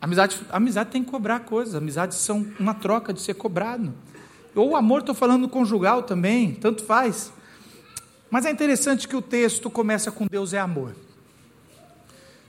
amizade, 0.00 0.40
amizade 0.50 0.90
tem 0.90 1.04
que 1.04 1.10
cobrar 1.10 1.40
coisas. 1.40 1.74
Amizades 1.74 2.18
são 2.18 2.46
uma 2.58 2.74
troca 2.74 3.12
de 3.12 3.20
ser 3.20 3.34
cobrado. 3.34 3.92
Ou 4.54 4.74
amor, 4.74 5.00
estou 5.00 5.14
falando 5.14 5.48
conjugal 5.48 6.02
também, 6.02 6.54
tanto 6.54 6.84
faz. 6.84 7.32
Mas 8.30 8.46
é 8.46 8.50
interessante 8.50 9.06
que 9.06 9.16
o 9.16 9.22
texto 9.22 9.70
começa 9.70 10.10
com 10.10 10.26
Deus 10.26 10.52
é 10.52 10.58
amor. 10.58 10.94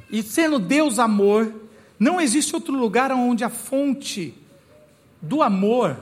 E 0.10 0.24
sendo 0.24 0.58
Deus 0.58 1.00
amor, 1.00 1.54
não 2.00 2.22
existe 2.22 2.56
outro 2.56 2.74
lugar 2.74 3.12
onde 3.12 3.44
a 3.44 3.50
fonte 3.50 4.34
do 5.22 5.42
amor 5.42 5.98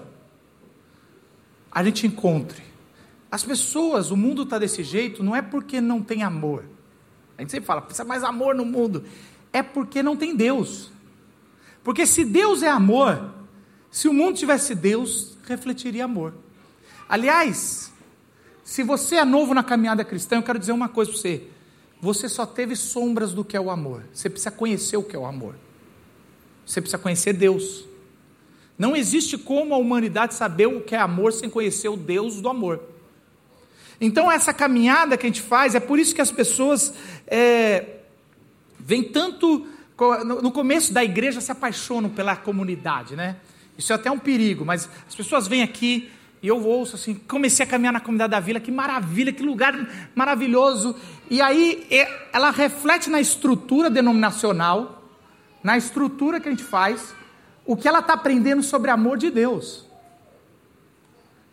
a 1.71 1.83
gente 1.83 2.05
encontre. 2.05 2.61
As 3.31 3.43
pessoas, 3.43 4.11
o 4.11 4.17
mundo 4.17 4.43
está 4.43 4.59
desse 4.59 4.83
jeito, 4.83 5.23
não 5.23 5.35
é 5.35 5.41
porque 5.41 5.81
não 5.81 6.01
tem 6.01 6.23
amor. 6.23 6.65
A 7.37 7.41
gente 7.41 7.51
sempre 7.51 7.65
fala, 7.65 7.81
precisa 7.81 8.03
mais 8.03 8.23
amor 8.23 8.55
no 8.55 8.65
mundo. 8.65 9.03
É 9.51 9.61
porque 9.61 10.01
não 10.01 10.15
tem 10.15 10.35
Deus. 10.35 10.91
Porque 11.83 12.05
se 12.05 12.25
Deus 12.25 12.63
é 12.63 12.69
amor, 12.69 13.33
se 13.91 14.07
o 14.07 14.13
mundo 14.13 14.37
tivesse 14.37 14.73
Deus, 14.73 15.37
refletiria 15.45 16.05
amor. 16.05 16.33
Aliás, 17.07 17.91
se 18.63 18.81
você 18.81 19.15
é 19.15 19.25
novo 19.25 19.53
na 19.53 19.63
caminhada 19.63 20.03
cristã, 20.03 20.37
eu 20.37 20.43
quero 20.43 20.57
dizer 20.57 20.71
uma 20.71 20.89
coisa 20.89 21.11
para 21.11 21.19
você. 21.19 21.43
Você 22.01 22.27
só 22.27 22.45
teve 22.45 22.75
sombras 22.75 23.33
do 23.33 23.45
que 23.45 23.55
é 23.55 23.61
o 23.61 23.69
amor. 23.69 24.03
Você 24.13 24.29
precisa 24.29 24.51
conhecer 24.51 24.97
o 24.97 25.03
que 25.03 25.15
é 25.15 25.19
o 25.19 25.25
amor. 25.25 25.55
Você 26.65 26.81
precisa 26.81 26.97
conhecer 26.97 27.33
Deus. 27.33 27.85
Não 28.77 28.95
existe 28.95 29.37
como 29.37 29.73
a 29.73 29.77
humanidade 29.77 30.33
saber 30.33 30.67
o 30.67 30.81
que 30.81 30.95
é 30.95 30.99
amor 30.99 31.31
sem 31.31 31.49
conhecer 31.49 31.87
o 31.87 31.95
Deus 31.95 32.41
do 32.41 32.49
amor. 32.49 32.81
Então, 33.99 34.31
essa 34.31 34.53
caminhada 34.53 35.17
que 35.17 35.25
a 35.25 35.29
gente 35.29 35.41
faz, 35.41 35.75
é 35.75 35.79
por 35.79 35.99
isso 35.99 36.13
que 36.13 36.21
as 36.21 36.31
pessoas 36.31 36.93
é, 37.27 37.85
vêm 38.79 39.03
tanto. 39.03 39.67
No 40.41 40.51
começo 40.51 40.93
da 40.93 41.03
igreja 41.03 41.39
se 41.39 41.51
apaixonam 41.51 42.09
pela 42.09 42.35
comunidade, 42.35 43.15
né? 43.15 43.37
Isso 43.77 43.93
é 43.93 43.95
até 43.95 44.11
um 44.11 44.19
perigo, 44.19 44.65
mas 44.65 44.89
as 45.07 45.15
pessoas 45.15 45.47
vêm 45.47 45.63
aqui 45.63 46.09
e 46.41 46.47
eu 46.47 46.63
ouço 46.63 46.95
assim, 46.95 47.15
comecei 47.15 47.65
a 47.65 47.67
caminhar 47.67 47.91
na 47.91 47.99
comunidade 47.99 48.31
da 48.31 48.39
vila, 48.39 48.59
que 48.59 48.71
maravilha, 48.71 49.33
que 49.33 49.41
lugar 49.41 49.73
maravilhoso. 50.13 50.95
E 51.29 51.41
aí 51.41 51.87
ela 52.31 52.51
reflete 52.51 53.09
na 53.09 53.19
estrutura 53.19 53.89
denominacional, 53.89 55.03
na 55.63 55.77
estrutura 55.77 56.39
que 56.39 56.47
a 56.47 56.51
gente 56.51 56.63
faz, 56.63 57.15
o 57.65 57.75
que 57.75 57.87
ela 57.87 57.99
está 57.99 58.13
aprendendo 58.13 58.61
sobre 58.61 58.91
amor 58.91 59.17
de 59.17 59.31
Deus. 59.31 59.84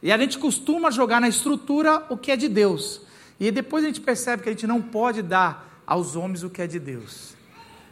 E 0.03 0.11
a 0.11 0.19
gente 0.19 0.39
costuma 0.39 0.91
jogar 0.91 1.21
na 1.21 1.29
estrutura 1.29 2.05
o 2.09 2.17
que 2.17 2.33
é 2.33 2.37
de 2.37 2.49
Deus. 2.49 3.03
E 3.39 3.51
depois 3.51 3.85
a 3.85 3.87
gente 3.87 4.01
percebe 4.01 4.43
que 4.43 4.49
a 4.49 4.53
gente 4.53 4.67
não 4.67 4.83
pode 4.83 5.23
dar 5.23 5.83
aos 5.87 6.17
homens 6.17 6.43
o 6.43 6.51
que 6.51 6.61
é 6.61 6.67
de 6.67 6.79
Deus. 6.79 7.35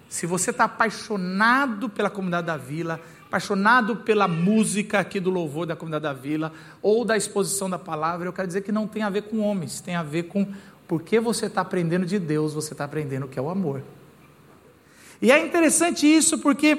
Se 0.08 0.26
você 0.26 0.50
está 0.50 0.64
apaixonado 0.64 1.88
pela 1.88 2.10
comunidade 2.10 2.48
da 2.48 2.56
vila, 2.56 3.00
apaixonado 3.26 3.96
pela 3.96 4.26
música 4.26 4.98
aqui 4.98 5.20
do 5.20 5.30
louvor 5.30 5.66
da 5.66 5.76
comunidade 5.76 6.02
da 6.02 6.12
vila, 6.12 6.52
ou 6.82 7.04
da 7.04 7.16
exposição 7.16 7.70
da 7.70 7.78
palavra, 7.78 8.26
eu 8.26 8.32
quero 8.32 8.48
dizer 8.48 8.62
que 8.62 8.72
não 8.72 8.88
tem 8.88 9.04
a 9.04 9.10
ver 9.10 9.22
com 9.22 9.38
homens, 9.38 9.80
tem 9.80 9.94
a 9.94 10.02
ver 10.02 10.24
com 10.24 10.48
porque 10.88 11.20
você 11.20 11.46
está 11.46 11.60
aprendendo 11.60 12.04
de 12.04 12.18
Deus, 12.18 12.52
você 12.52 12.74
está 12.74 12.84
aprendendo 12.84 13.26
o 13.26 13.28
que 13.28 13.38
é 13.38 13.42
o 13.42 13.48
amor. 13.48 13.84
E 15.22 15.30
é 15.30 15.46
interessante 15.46 16.04
isso 16.04 16.38
porque 16.38 16.78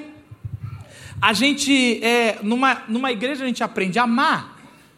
a 1.18 1.32
gente, 1.32 2.04
é, 2.04 2.38
numa, 2.42 2.82
numa 2.88 3.10
igreja, 3.10 3.44
a 3.44 3.46
gente 3.46 3.64
aprende 3.64 3.98
a 3.98 4.02
amar, 4.02 4.51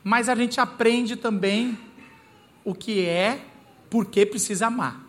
mas 0.05 0.29
a 0.29 0.35
gente 0.35 0.61
aprende 0.61 1.17
também 1.17 1.79
o 2.63 2.75
que 2.75 3.05
é, 3.07 3.41
por 3.89 4.05
que 4.05 4.27
precisa 4.27 4.67
amar. 4.67 5.03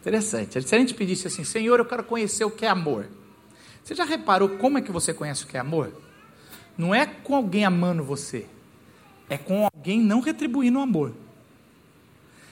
Interessante. 0.00 0.62
Se 0.62 0.74
a 0.74 0.78
gente 0.78 0.92
pedisse 0.92 1.26
assim, 1.26 1.42
Senhor, 1.42 1.78
eu 1.78 1.84
quero 1.86 2.04
conhecer 2.04 2.44
o 2.44 2.50
que 2.50 2.66
é 2.66 2.68
amor. 2.68 3.08
Você 3.82 3.94
já 3.94 4.04
reparou 4.04 4.50
como 4.50 4.76
é 4.76 4.82
que 4.82 4.92
você 4.92 5.14
conhece 5.14 5.44
o 5.44 5.46
que 5.46 5.56
é 5.56 5.60
amor? 5.60 5.92
Não 6.76 6.94
é 6.94 7.06
com 7.06 7.34
alguém 7.34 7.64
amando 7.64 8.04
você, 8.04 8.46
é 9.28 9.36
com 9.36 9.64
alguém 9.64 10.00
não 10.00 10.20
retribuindo 10.20 10.78
o 10.78 10.82
amor. 10.82 11.12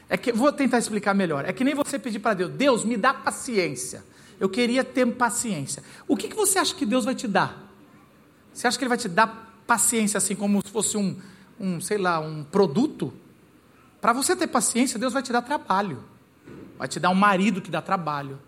É 0.08 0.16
que 0.16 0.32
vou 0.32 0.50
tentar 0.52 0.78
explicar 0.78 1.14
melhor. 1.14 1.44
É 1.44 1.52
que 1.52 1.64
nem 1.64 1.74
você 1.74 1.98
pedir 1.98 2.18
para 2.18 2.34
Deus, 2.34 2.50
Deus 2.52 2.84
me 2.84 2.96
dá 2.96 3.12
paciência. 3.12 4.02
Eu 4.40 4.48
queria 4.48 4.82
ter 4.82 5.06
paciência. 5.06 5.82
O 6.06 6.16
que, 6.16 6.28
que 6.28 6.36
você 6.36 6.58
acha 6.58 6.74
que 6.74 6.86
Deus 6.86 7.04
vai 7.04 7.14
te 7.14 7.28
dar? 7.28 7.70
Você 8.52 8.66
acha 8.66 8.78
que 8.78 8.84
Ele 8.84 8.88
vai 8.88 8.98
te 8.98 9.08
dar 9.08 9.47
paciência 9.68 10.16
assim 10.16 10.34
como 10.34 10.62
se 10.64 10.72
fosse 10.72 10.96
um, 10.96 11.14
um 11.60 11.78
sei 11.78 11.98
lá, 11.98 12.18
um 12.18 12.42
produto? 12.42 13.12
Para 14.00 14.14
você 14.14 14.34
ter 14.34 14.46
paciência, 14.46 14.98
Deus 14.98 15.12
vai 15.12 15.22
te 15.22 15.30
dar 15.30 15.42
trabalho. 15.42 16.02
Vai 16.78 16.88
te 16.88 16.98
dar 16.98 17.10
um 17.10 17.14
marido 17.14 17.60
que 17.60 17.70
dá 17.70 17.82
trabalho, 17.82 18.38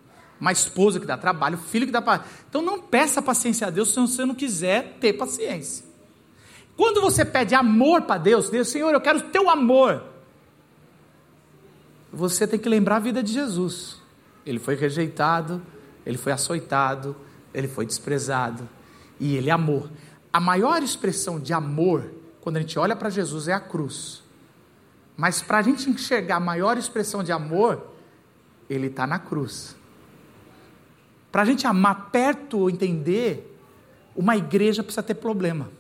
uma 0.41 0.53
esposa 0.53 0.99
que 0.99 1.07
dá 1.07 1.19
trabalho, 1.19 1.59
um 1.59 1.61
filho 1.61 1.85
que 1.85 1.93
dá 1.93 2.01
trabalho. 2.01 2.29
Então 2.49 2.63
não 2.63 2.81
peça 2.81 3.21
paciência 3.21 3.67
a 3.67 3.71
Deus 3.71 3.93
se 3.93 4.01
você 4.01 4.25
não 4.25 4.35
quiser 4.35 4.97
ter 4.99 5.13
paciência. 5.13 5.85
Quando 6.77 7.01
você 7.03 7.25
pede 7.25 7.55
amor 7.55 8.03
para 8.03 8.17
Deus, 8.17 8.49
Deus, 8.49 8.69
Senhor, 8.69 8.95
eu 8.95 9.01
quero 9.01 9.19
o 9.19 9.23
teu 9.31 9.51
amor. 9.51 10.03
Você 12.11 12.47
tem 12.47 12.59
que 12.59 12.69
lembrar 12.69 12.97
a 12.97 13.01
vida 13.01 13.23
de 13.23 13.33
Jesus. 13.33 14.01
Ele 14.47 14.59
foi 14.59 14.75
rejeitado, 14.75 15.61
ele 16.07 16.17
foi 16.17 16.33
açoitado, 16.33 17.15
ele 17.53 17.69
foi 17.69 17.85
desprezado 17.85 18.67
e 19.19 19.37
ele 19.37 19.51
amou. 19.51 19.91
A 20.33 20.39
maior 20.39 20.83
expressão 20.83 21.41
de 21.41 21.53
amor, 21.53 22.11
quando 22.41 22.57
a 22.57 22.61
gente 22.61 22.79
olha 22.79 22.95
para 22.95 23.11
Jesus, 23.11 23.49
é 23.49 23.53
a 23.53 23.61
cruz. 23.61 24.23
Mas 25.17 25.43
para 25.43 25.59
a 25.59 25.63
gente 25.63 25.91
enxergar 25.91 26.37
a 26.37 26.41
maior 26.41 26.79
expressão 26.79 27.23
de 27.23 27.33
amor, 27.33 27.85
ele 28.69 28.87
está 28.87 29.07
na 29.07 29.19
cruz. 29.19 29.77
Para 31.33 31.43
a 31.43 31.45
gente 31.45 31.67
amar 31.67 32.11
perto, 32.11 32.71
entender, 32.71 33.59
uma 34.17 34.37
igreja 34.37 34.83
precisa 34.83 35.03
ter 35.03 35.15
problema. 35.15 35.71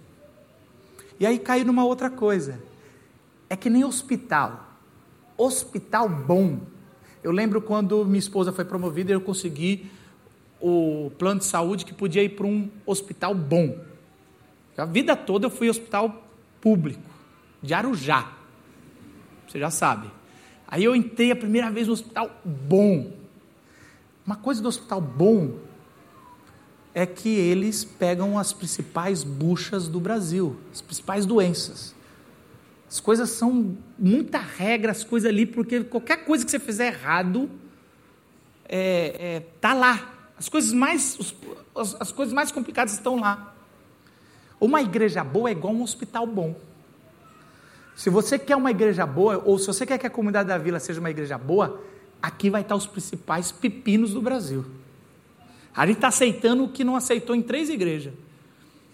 E 1.19 1.27
aí 1.27 1.39
cai 1.39 1.65
numa 1.65 1.85
outra 1.85 2.11
coisa. 2.11 2.61
É 3.49 3.57
que 3.57 3.71
nem 3.71 3.85
hospital. 3.85 4.69
Hospital 5.37 6.09
bom. 6.09 6.61
Eu 7.23 7.33
lembro 7.33 7.61
quando 7.61 8.05
minha 8.05 8.19
esposa 8.19 8.53
foi 8.53 8.65
promovida, 8.65 9.13
eu 9.13 9.21
consegui 9.21 9.91
o 10.61 11.11
plano 11.19 11.41
de 11.41 11.47
saúde 11.47 11.85
que 11.85 11.93
podia 11.93 12.23
ir 12.23 12.31
para 12.31 12.47
um 12.47 12.71
hospital 12.87 13.35
bom. 13.35 13.79
A 14.81 14.87
vida 14.87 15.15
toda 15.15 15.47
eu 15.47 15.51
fui 15.51 15.69
hospital 15.69 16.27
público, 16.61 17.11
de 17.63 17.75
Arujá. 17.75 18.33
Você 19.47 19.59
já 19.59 19.71
sabe. 19.71 20.11
Aí 20.67 20.85
eu 20.85 20.95
entrei 20.95 21.33
a 21.33 21.37
primeira 21.37 21.71
vez 21.71 21.87
no 21.87 21.93
hospital 21.93 22.41
bom. 22.45 23.13
Uma 24.25 24.37
coisa 24.37 24.63
do 24.63 24.69
hospital 24.69 25.01
bom 25.01 25.59
é 26.95 27.05
que 27.05 27.29
eles 27.29 27.85
pegam 27.85 28.39
as 28.39 28.53
principais 28.53 29.23
buchas 29.23 29.89
do 29.89 30.01
Brasil, 30.01 30.57
as 30.73 30.81
principais 30.81 31.27
doenças. 31.27 31.95
As 32.89 33.01
coisas 33.01 33.31
são 33.31 33.77
muita 33.99 34.39
regra, 34.39 34.91
as 34.91 35.05
coisas 35.05 35.29
ali, 35.29 35.47
porque 35.47 35.85
qualquer 35.85 36.25
coisa 36.25 36.45
que 36.45 36.51
você 36.51 36.59
fizer 36.59 36.89
errado, 36.89 37.49
é, 38.69 39.37
é, 39.37 39.41
tá 39.61 39.75
lá. 39.75 40.31
As 40.37 40.49
coisas 40.49 40.73
mais, 40.73 41.19
os, 41.19 41.97
as 42.01 42.11
coisas 42.11 42.33
mais 42.33 42.51
complicadas 42.51 42.95
estão 42.95 43.21
lá. 43.21 43.55
Uma 44.61 44.83
igreja 44.83 45.25
boa 45.25 45.49
é 45.49 45.53
igual 45.53 45.73
um 45.73 45.83
hospital 45.83 46.27
bom. 46.27 46.55
Se 47.97 48.11
você 48.11 48.39
quer 48.39 48.57
uma 48.57 48.71
igreja 48.71 49.07
boa, 49.07 49.43
ou 49.45 49.59
se 49.59 49.67
você 49.67 49.87
quer 49.87 49.99
que 49.99 50.07
a 50.07 50.11
comunidade 50.11 50.49
da 50.49 50.59
vila 50.59 50.79
seja 50.79 51.01
uma 51.01 51.11
igreja 51.11 51.39
boa, 51.39 51.83
aqui 52.23 52.51
vai 52.51 52.61
estar 52.61 52.77
os 52.77 52.87
principais 52.87 53.51
pepinos 53.51 54.13
do 54.13 54.23
Brasil. 54.23 54.65
A 55.75 55.87
gente 55.87 55.97
está 55.97 56.09
aceitando 56.09 56.65
o 56.65 56.69
que 56.69 56.85
não 56.85 56.97
aceitou 56.97 57.35
em 57.35 57.43
três 57.43 57.69
igrejas. 57.69 58.13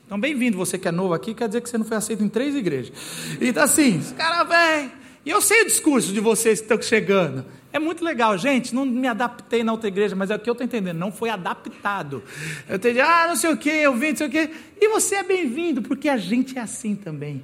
Então, 0.06 0.20
bem-vindo, 0.20 0.56
você 0.56 0.78
que 0.78 0.86
é 0.86 0.92
novo 0.92 1.14
aqui, 1.14 1.34
quer 1.34 1.48
dizer 1.48 1.60
que 1.60 1.68
você 1.68 1.76
não 1.76 1.84
foi 1.84 1.96
aceito 1.96 2.22
em 2.22 2.28
três 2.28 2.54
igrejas. 2.54 2.92
Então, 3.40 3.64
assim, 3.64 3.98
os 3.98 4.12
caras 4.12 4.48
vêm. 4.48 5.05
E 5.26 5.30
eu 5.30 5.40
sei 5.40 5.62
o 5.62 5.66
discurso 5.66 6.12
de 6.12 6.20
vocês 6.20 6.60
que 6.60 6.66
estão 6.66 6.80
chegando. 6.80 7.44
É 7.72 7.80
muito 7.80 8.04
legal, 8.04 8.38
gente. 8.38 8.72
Não 8.72 8.86
me 8.86 9.08
adaptei 9.08 9.64
na 9.64 9.72
outra 9.72 9.88
igreja, 9.88 10.14
mas 10.14 10.30
é 10.30 10.36
o 10.36 10.38
que 10.38 10.48
eu 10.48 10.52
estou 10.52 10.64
entendendo. 10.64 10.96
Não 10.98 11.10
foi 11.10 11.30
adaptado. 11.30 12.22
Eu 12.68 12.76
entendi, 12.76 13.00
ah, 13.00 13.26
não 13.26 13.34
sei 13.34 13.50
o 13.50 13.56
que, 13.56 13.68
eu 13.68 13.92
vim, 13.96 14.10
não 14.10 14.16
sei 14.18 14.28
o 14.28 14.30
que. 14.30 14.50
E 14.80 14.88
você 14.88 15.16
é 15.16 15.24
bem-vindo, 15.24 15.82
porque 15.82 16.08
a 16.08 16.16
gente 16.16 16.56
é 16.56 16.60
assim 16.60 16.94
também. 16.94 17.42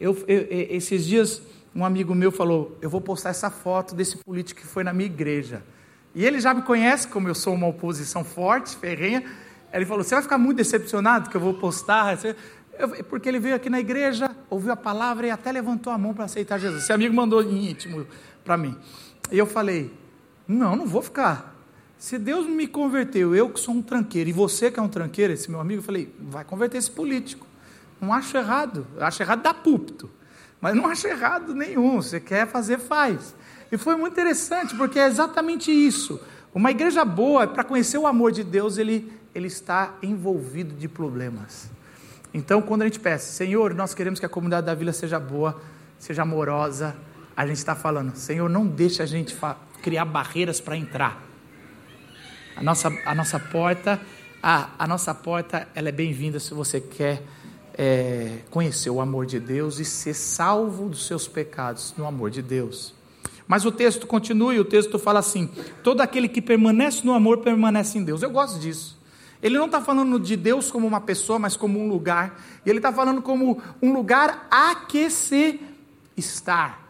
Eu, 0.00 0.16
eu, 0.26 0.46
esses 0.50 1.04
dias, 1.04 1.42
um 1.74 1.84
amigo 1.84 2.14
meu 2.14 2.32
falou: 2.32 2.78
Eu 2.80 2.88
vou 2.88 3.00
postar 3.02 3.28
essa 3.28 3.50
foto 3.50 3.94
desse 3.94 4.16
político 4.16 4.62
que 4.62 4.66
foi 4.66 4.82
na 4.82 4.94
minha 4.94 5.06
igreja. 5.06 5.62
E 6.14 6.24
ele 6.24 6.40
já 6.40 6.54
me 6.54 6.62
conhece, 6.62 7.06
como 7.08 7.28
eu 7.28 7.34
sou 7.34 7.52
uma 7.52 7.66
oposição 7.66 8.24
forte, 8.24 8.74
ferrenha. 8.74 9.22
Ele 9.70 9.84
falou: 9.84 10.02
Você 10.02 10.14
vai 10.14 10.22
ficar 10.22 10.38
muito 10.38 10.56
decepcionado 10.56 11.28
que 11.28 11.36
eu 11.36 11.40
vou 11.42 11.52
postar? 11.52 12.18
Porque 13.08 13.28
ele 13.28 13.38
veio 13.38 13.54
aqui 13.54 13.68
na 13.68 13.78
igreja, 13.78 14.34
ouviu 14.48 14.72
a 14.72 14.76
palavra 14.76 15.26
e 15.26 15.30
até 15.30 15.52
levantou 15.52 15.92
a 15.92 15.98
mão 15.98 16.14
para 16.14 16.24
aceitar 16.24 16.58
Jesus. 16.58 16.84
Esse 16.84 16.92
amigo 16.92 17.14
mandou 17.14 17.42
em 17.42 17.70
íntimo 17.70 18.06
para 18.44 18.56
mim. 18.56 18.76
E 19.30 19.38
eu 19.38 19.46
falei: 19.46 19.92
Não, 20.48 20.74
não 20.74 20.86
vou 20.86 21.02
ficar. 21.02 21.54
Se 21.98 22.18
Deus 22.18 22.46
me 22.46 22.66
converteu, 22.66 23.34
eu 23.34 23.48
que 23.50 23.60
sou 23.60 23.74
um 23.74 23.82
tranqueiro, 23.82 24.30
e 24.30 24.32
você 24.32 24.70
que 24.70 24.80
é 24.80 24.82
um 24.82 24.88
tranqueiro, 24.88 25.32
esse 25.32 25.50
meu 25.50 25.60
amigo, 25.60 25.80
eu 25.80 25.84
falei: 25.84 26.14
Vai 26.18 26.44
converter 26.44 26.78
esse 26.78 26.90
político. 26.90 27.46
Não 28.00 28.12
acho 28.12 28.36
errado. 28.36 28.86
Eu 28.96 29.04
acho 29.04 29.22
errado 29.22 29.42
dar 29.42 29.54
púlpito. 29.54 30.10
Mas 30.60 30.74
não 30.74 30.86
acho 30.86 31.06
errado 31.06 31.54
nenhum. 31.54 32.00
Você 32.00 32.18
quer 32.18 32.46
fazer, 32.48 32.78
faz. 32.78 33.34
E 33.70 33.76
foi 33.76 33.96
muito 33.96 34.12
interessante, 34.12 34.74
porque 34.76 34.98
é 34.98 35.06
exatamente 35.06 35.70
isso. 35.70 36.20
Uma 36.54 36.70
igreja 36.70 37.04
boa, 37.04 37.46
para 37.46 37.64
conhecer 37.64 37.98
o 37.98 38.06
amor 38.06 38.32
de 38.32 38.44
Deus, 38.44 38.76
ele, 38.76 39.12
ele 39.34 39.46
está 39.46 39.94
envolvido 40.02 40.74
de 40.74 40.88
problemas. 40.88 41.70
Então, 42.34 42.62
quando 42.62 42.82
a 42.82 42.84
gente 42.86 42.98
peça, 42.98 43.32
Senhor, 43.32 43.74
nós 43.74 43.94
queremos 43.94 44.18
que 44.18 44.26
a 44.26 44.28
comunidade 44.28 44.66
da 44.66 44.74
vila 44.74 44.92
seja 44.92 45.20
boa, 45.20 45.60
seja 45.98 46.22
amorosa, 46.22 46.96
a 47.36 47.46
gente 47.46 47.58
está 47.58 47.74
falando, 47.74 48.14
Senhor, 48.16 48.48
não 48.48 48.66
deixe 48.66 49.02
a 49.02 49.06
gente 49.06 49.36
criar 49.82 50.04
barreiras 50.04 50.60
para 50.60 50.76
entrar. 50.76 51.22
A 52.56 52.62
nossa, 52.62 52.92
a 53.04 53.14
nossa 53.14 53.38
porta, 53.38 54.00
a, 54.42 54.70
a 54.78 54.86
nossa 54.86 55.14
porta, 55.14 55.68
ela 55.74 55.88
é 55.88 55.92
bem-vinda 55.92 56.38
se 56.38 56.54
você 56.54 56.80
quer 56.80 57.22
é, 57.74 58.38
conhecer 58.50 58.90
o 58.90 59.00
amor 59.00 59.26
de 59.26 59.40
Deus 59.40 59.78
e 59.78 59.84
ser 59.84 60.14
salvo 60.14 60.88
dos 60.88 61.06
seus 61.06 61.26
pecados 61.26 61.94
no 61.96 62.06
amor 62.06 62.30
de 62.30 62.42
Deus. 62.42 62.94
Mas 63.46 63.64
o 63.64 63.72
texto 63.72 64.06
continua 64.06 64.54
e 64.54 64.60
o 64.60 64.64
texto 64.64 64.98
fala 64.98 65.18
assim: 65.18 65.48
todo 65.82 66.00
aquele 66.00 66.28
que 66.28 66.40
permanece 66.40 67.04
no 67.04 67.12
amor 67.12 67.38
permanece 67.38 67.98
em 67.98 68.04
Deus. 68.04 68.22
Eu 68.22 68.30
gosto 68.30 68.58
disso. 68.58 69.01
Ele 69.42 69.58
não 69.58 69.66
está 69.66 69.80
falando 69.80 70.20
de 70.20 70.36
Deus 70.36 70.70
como 70.70 70.86
uma 70.86 71.00
pessoa, 71.00 71.38
mas 71.38 71.56
como 71.56 71.80
um 71.80 71.88
lugar. 71.88 72.40
E 72.64 72.70
ele 72.70 72.78
está 72.78 72.92
falando 72.92 73.20
como 73.20 73.60
um 73.82 73.92
lugar 73.92 74.46
a 74.48 74.74
que 74.74 75.10
se 75.10 75.60
estar. 76.16 76.80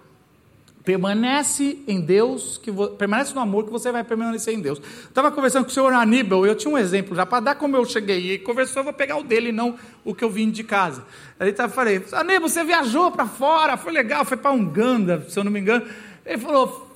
Permanece 0.85 1.79
em 1.87 2.01
Deus, 2.01 2.59
que 2.59 2.71
permanece 2.99 3.33
no 3.35 3.41
amor 3.41 3.65
que 3.65 3.71
você 3.71 3.91
vai 3.91 4.05
permanecer 4.05 4.53
em 4.53 4.61
Deus. 4.61 4.83
Estava 5.05 5.31
conversando 5.31 5.65
com 5.65 5.71
o 5.71 5.73
senhor 5.73 5.93
Aníbal, 5.93 6.45
eu 6.45 6.57
tinha 6.57 6.75
um 6.75 6.77
exemplo 6.77 7.15
já, 7.15 7.25
para 7.25 7.41
dar 7.41 7.55
como 7.55 7.77
eu 7.77 7.85
cheguei. 7.85 8.33
E 8.33 8.39
conversou, 8.39 8.81
eu 8.81 8.85
vou 8.85 8.93
pegar 8.93 9.17
o 9.17 9.23
dele, 9.23 9.53
não 9.53 9.77
o 10.05 10.15
que 10.15 10.25
eu 10.25 10.29
vim 10.29 10.51
de 10.51 10.65
casa. 10.65 11.05
Aí 11.39 11.55
eu 11.57 11.69
falei, 11.69 12.05
Aníbal, 12.13 12.49
você 12.49 12.65
viajou 12.65 13.13
para 13.13 13.27
fora, 13.27 13.77
foi 13.77 13.93
legal, 13.93 14.25
foi 14.25 14.37
para 14.37 14.51
Uganda, 14.53 15.25
se 15.29 15.39
eu 15.39 15.45
não 15.45 15.53
me 15.53 15.61
engano. 15.61 15.87
Ele 16.27 16.39
falou, 16.39 16.91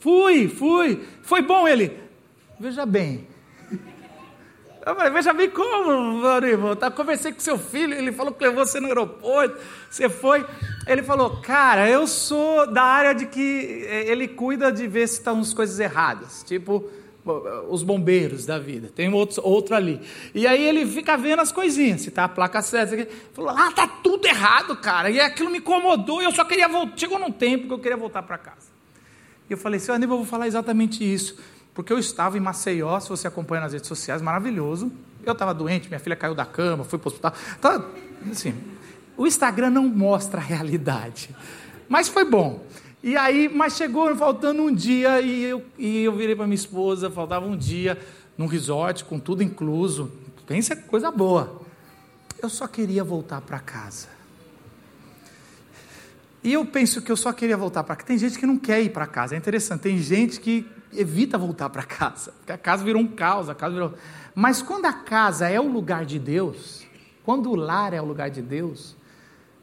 fui, 0.00 0.48
fui. 0.48 1.00
Foi 1.22 1.40
bom 1.40 1.66
ele. 1.66 1.96
Veja 2.58 2.84
bem, 2.84 3.24
eu 4.88 4.96
falei, 4.96 5.12
veja 5.12 5.32
bem 5.32 5.50
como, 5.50 6.26
irmão. 6.44 6.74
Tá, 6.74 6.90
conversei 6.90 7.32
com 7.32 7.40
seu 7.40 7.58
filho, 7.58 7.94
ele 7.94 8.10
falou 8.10 8.32
que 8.32 8.42
levou 8.42 8.64
você 8.64 8.80
no 8.80 8.86
aeroporto, 8.86 9.58
você 9.90 10.08
foi. 10.08 10.46
Ele 10.86 11.02
falou, 11.02 11.40
cara, 11.42 11.88
eu 11.88 12.06
sou 12.06 12.66
da 12.66 12.82
área 12.82 13.14
de 13.14 13.26
que 13.26 13.84
eh, 13.86 14.10
ele 14.10 14.26
cuida 14.26 14.72
de 14.72 14.86
ver 14.86 15.06
se 15.06 15.14
estão 15.14 15.40
as 15.40 15.52
coisas 15.52 15.78
erradas. 15.78 16.42
Tipo, 16.42 16.88
os 17.68 17.82
bombeiros 17.82 18.46
da 18.46 18.58
vida, 18.58 18.88
tem 18.94 19.12
outro, 19.12 19.42
outro 19.44 19.74
ali. 19.74 20.00
E 20.34 20.46
aí 20.46 20.66
ele 20.66 20.86
fica 20.86 21.16
vendo 21.16 21.40
as 21.40 21.52
coisinhas, 21.52 22.00
se 22.00 22.10
tá 22.10 22.24
a 22.24 22.28
placa 22.28 22.62
certa. 22.62 22.94
Ele 22.94 23.08
falou, 23.34 23.50
ah, 23.50 23.70
tá 23.70 23.86
tudo 23.86 24.26
errado, 24.26 24.74
cara. 24.76 25.10
E 25.10 25.20
aquilo 25.20 25.50
me 25.50 25.58
incomodou, 25.58 26.22
eu 26.22 26.32
só 26.32 26.44
queria 26.44 26.68
voltar. 26.68 26.96
Chegou 26.96 27.18
num 27.18 27.30
tempo 27.30 27.66
que 27.66 27.74
eu 27.74 27.78
queria 27.78 27.96
voltar 27.96 28.22
para 28.22 28.38
casa. 28.38 28.68
E 29.50 29.52
eu 29.52 29.58
falei, 29.58 29.78
seu 29.78 29.94
Aníbal, 29.94 30.16
eu 30.16 30.22
vou 30.22 30.30
falar 30.30 30.46
exatamente 30.46 31.04
isso 31.04 31.36
porque 31.78 31.92
eu 31.92 31.98
estava 32.00 32.36
em 32.36 32.40
Maceió, 32.40 32.98
se 32.98 33.08
você 33.08 33.28
acompanha 33.28 33.60
nas 33.60 33.72
redes 33.72 33.86
sociais, 33.86 34.20
maravilhoso. 34.20 34.90
Eu 35.24 35.32
estava 35.32 35.54
doente, 35.54 35.86
minha 35.86 36.00
filha 36.00 36.16
caiu 36.16 36.34
da 36.34 36.44
cama, 36.44 36.82
fui 36.82 36.98
para 36.98 37.06
o 37.06 37.08
hospital. 37.08 37.32
Tá, 37.60 37.80
assim, 38.32 38.52
o 39.16 39.24
Instagram 39.28 39.70
não 39.70 39.84
mostra 39.84 40.40
a 40.40 40.42
realidade, 40.42 41.30
mas 41.88 42.08
foi 42.08 42.24
bom. 42.24 42.66
E 43.00 43.16
aí, 43.16 43.48
mas 43.48 43.76
chegou 43.76 44.12
faltando 44.16 44.60
um 44.60 44.74
dia 44.74 45.20
e 45.20 45.44
eu, 45.44 45.64
e 45.78 46.02
eu 46.02 46.16
virei 46.16 46.34
para 46.34 46.46
minha 46.46 46.56
esposa, 46.56 47.08
faltava 47.12 47.46
um 47.46 47.56
dia 47.56 47.96
num 48.36 48.46
resort 48.46 49.04
com 49.04 49.20
tudo 49.20 49.44
incluso. 49.44 50.10
Pensa 50.48 50.74
coisa 50.74 51.12
boa. 51.12 51.62
Eu 52.42 52.48
só 52.48 52.66
queria 52.66 53.04
voltar 53.04 53.40
para 53.40 53.60
casa. 53.60 54.08
E 56.48 56.54
eu 56.54 56.64
penso 56.64 57.02
que 57.02 57.12
eu 57.12 57.16
só 57.16 57.30
queria 57.30 57.58
voltar 57.58 57.84
para 57.84 57.94
casa. 57.94 58.06
Tem 58.06 58.16
gente 58.16 58.38
que 58.38 58.46
não 58.46 58.56
quer 58.56 58.80
ir 58.80 58.88
para 58.88 59.06
casa. 59.06 59.34
É 59.34 59.38
interessante. 59.38 59.82
Tem 59.82 59.98
gente 59.98 60.40
que 60.40 60.66
evita 60.94 61.36
voltar 61.36 61.68
para 61.68 61.82
casa, 61.82 62.32
porque 62.38 62.50
a 62.50 62.56
casa 62.56 62.82
virou 62.82 63.02
um 63.02 63.06
caos, 63.06 63.50
a 63.50 63.54
casa 63.54 63.74
virou. 63.74 63.94
Mas 64.34 64.62
quando 64.62 64.86
a 64.86 64.92
casa 64.94 65.46
é 65.46 65.60
o 65.60 65.70
lugar 65.70 66.06
de 66.06 66.18
Deus, 66.18 66.86
quando 67.22 67.50
o 67.50 67.54
lar 67.54 67.92
é 67.92 68.00
o 68.00 68.04
lugar 68.06 68.30
de 68.30 68.40
Deus, 68.40 68.96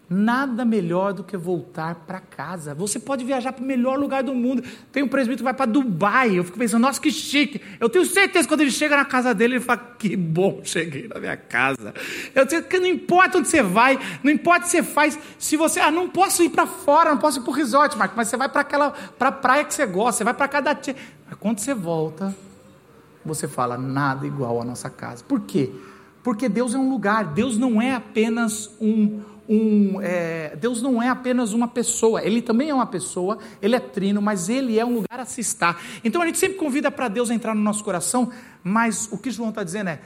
Nada 0.07 0.63
melhor 0.63 1.13
do 1.13 1.23
que 1.23 1.35
voltar 1.35 1.95
para 2.05 2.19
casa. 2.19 2.75
Você 2.75 2.99
pode 2.99 3.25
viajar 3.25 3.51
para 3.51 3.63
o 3.63 3.65
melhor 3.65 3.97
lugar 3.97 4.21
do 4.21 4.35
mundo. 4.35 4.63
Tem 4.91 5.01
um 5.01 5.07
presbítero 5.07 5.37
que 5.39 5.43
vai 5.43 5.53
para 5.53 5.65
Dubai. 5.65 6.37
Eu 6.37 6.43
fico 6.43 6.59
pensando, 6.59 6.83
nossa, 6.83 7.01
que 7.01 7.09
chique. 7.09 7.59
Eu 7.79 7.89
tenho 7.89 8.05
certeza 8.05 8.43
que 8.43 8.49
quando 8.49 8.61
ele 8.61 8.69
chega 8.69 8.95
na 8.95 9.05
casa 9.05 9.33
dele, 9.33 9.55
ele 9.55 9.63
fala, 9.63 9.79
que 9.97 10.15
bom, 10.15 10.61
cheguei 10.63 11.07
na 11.07 11.19
minha 11.19 11.35
casa. 11.35 11.91
Eu 12.35 12.45
tenho 12.45 12.61
que 12.61 12.79
não 12.79 12.85
importa 12.85 13.39
onde 13.39 13.47
você 13.47 13.63
vai, 13.63 13.99
não 14.23 14.31
importa 14.31 14.61
o 14.61 14.63
que 14.65 14.69
você 14.69 14.83
faz. 14.83 15.17
Se 15.39 15.57
você, 15.57 15.79
ah, 15.79 15.89
não 15.89 16.07
posso 16.07 16.43
ir 16.43 16.49
para 16.49 16.67
fora, 16.67 17.09
não 17.09 17.17
posso 17.17 17.39
ir 17.39 17.41
para 17.41 17.51
o 17.51 17.53
resort, 17.53 17.97
Marco, 17.97 18.13
mas 18.15 18.27
você 18.27 18.37
vai 18.37 18.47
para 18.47 18.61
aquela, 18.61 18.91
para 18.91 19.29
a 19.29 19.31
praia 19.31 19.63
que 19.65 19.73
você 19.73 19.87
gosta, 19.87 20.19
você 20.19 20.23
vai 20.23 20.35
para 20.35 20.47
cada 20.47 20.75
tia. 20.75 20.95
Mas 21.27 21.39
quando 21.39 21.57
você 21.57 21.73
volta, 21.73 22.35
você 23.25 23.47
fala, 23.47 23.75
nada 23.75 24.27
igual 24.27 24.61
à 24.61 24.63
nossa 24.63 24.89
casa. 24.89 25.23
Por 25.23 25.41
quê? 25.41 25.71
Porque 26.21 26.47
Deus 26.47 26.75
é 26.75 26.77
um 26.77 26.89
lugar, 26.89 27.25
Deus 27.25 27.57
não 27.57 27.81
é 27.81 27.93
apenas 27.93 28.69
um 28.79 29.21
um. 29.47 30.01
É, 30.01 30.55
Deus 30.55 30.81
não 30.81 31.01
é 31.01 31.09
apenas 31.09 31.53
uma 31.53 31.67
pessoa, 31.67 32.23
Ele 32.23 32.41
também 32.41 32.69
é 32.69 32.73
uma 32.73 32.85
pessoa, 32.85 33.37
Ele 33.61 33.75
é 33.75 33.79
trino, 33.79 34.21
mas 34.21 34.49
Ele 34.49 34.79
é 34.79 34.85
um 34.85 34.95
lugar 34.95 35.19
a 35.19 35.25
se 35.25 35.41
estar. 35.41 35.81
Então 36.03 36.21
a 36.21 36.25
gente 36.25 36.37
sempre 36.37 36.57
convida 36.57 36.89
para 36.91 37.07
Deus 37.07 37.29
entrar 37.29 37.55
no 37.55 37.61
nosso 37.61 37.83
coração, 37.83 38.31
mas 38.63 39.09
o 39.11 39.17
que 39.17 39.31
João 39.31 39.49
está 39.49 39.63
dizendo 39.63 39.89
é: 39.89 39.99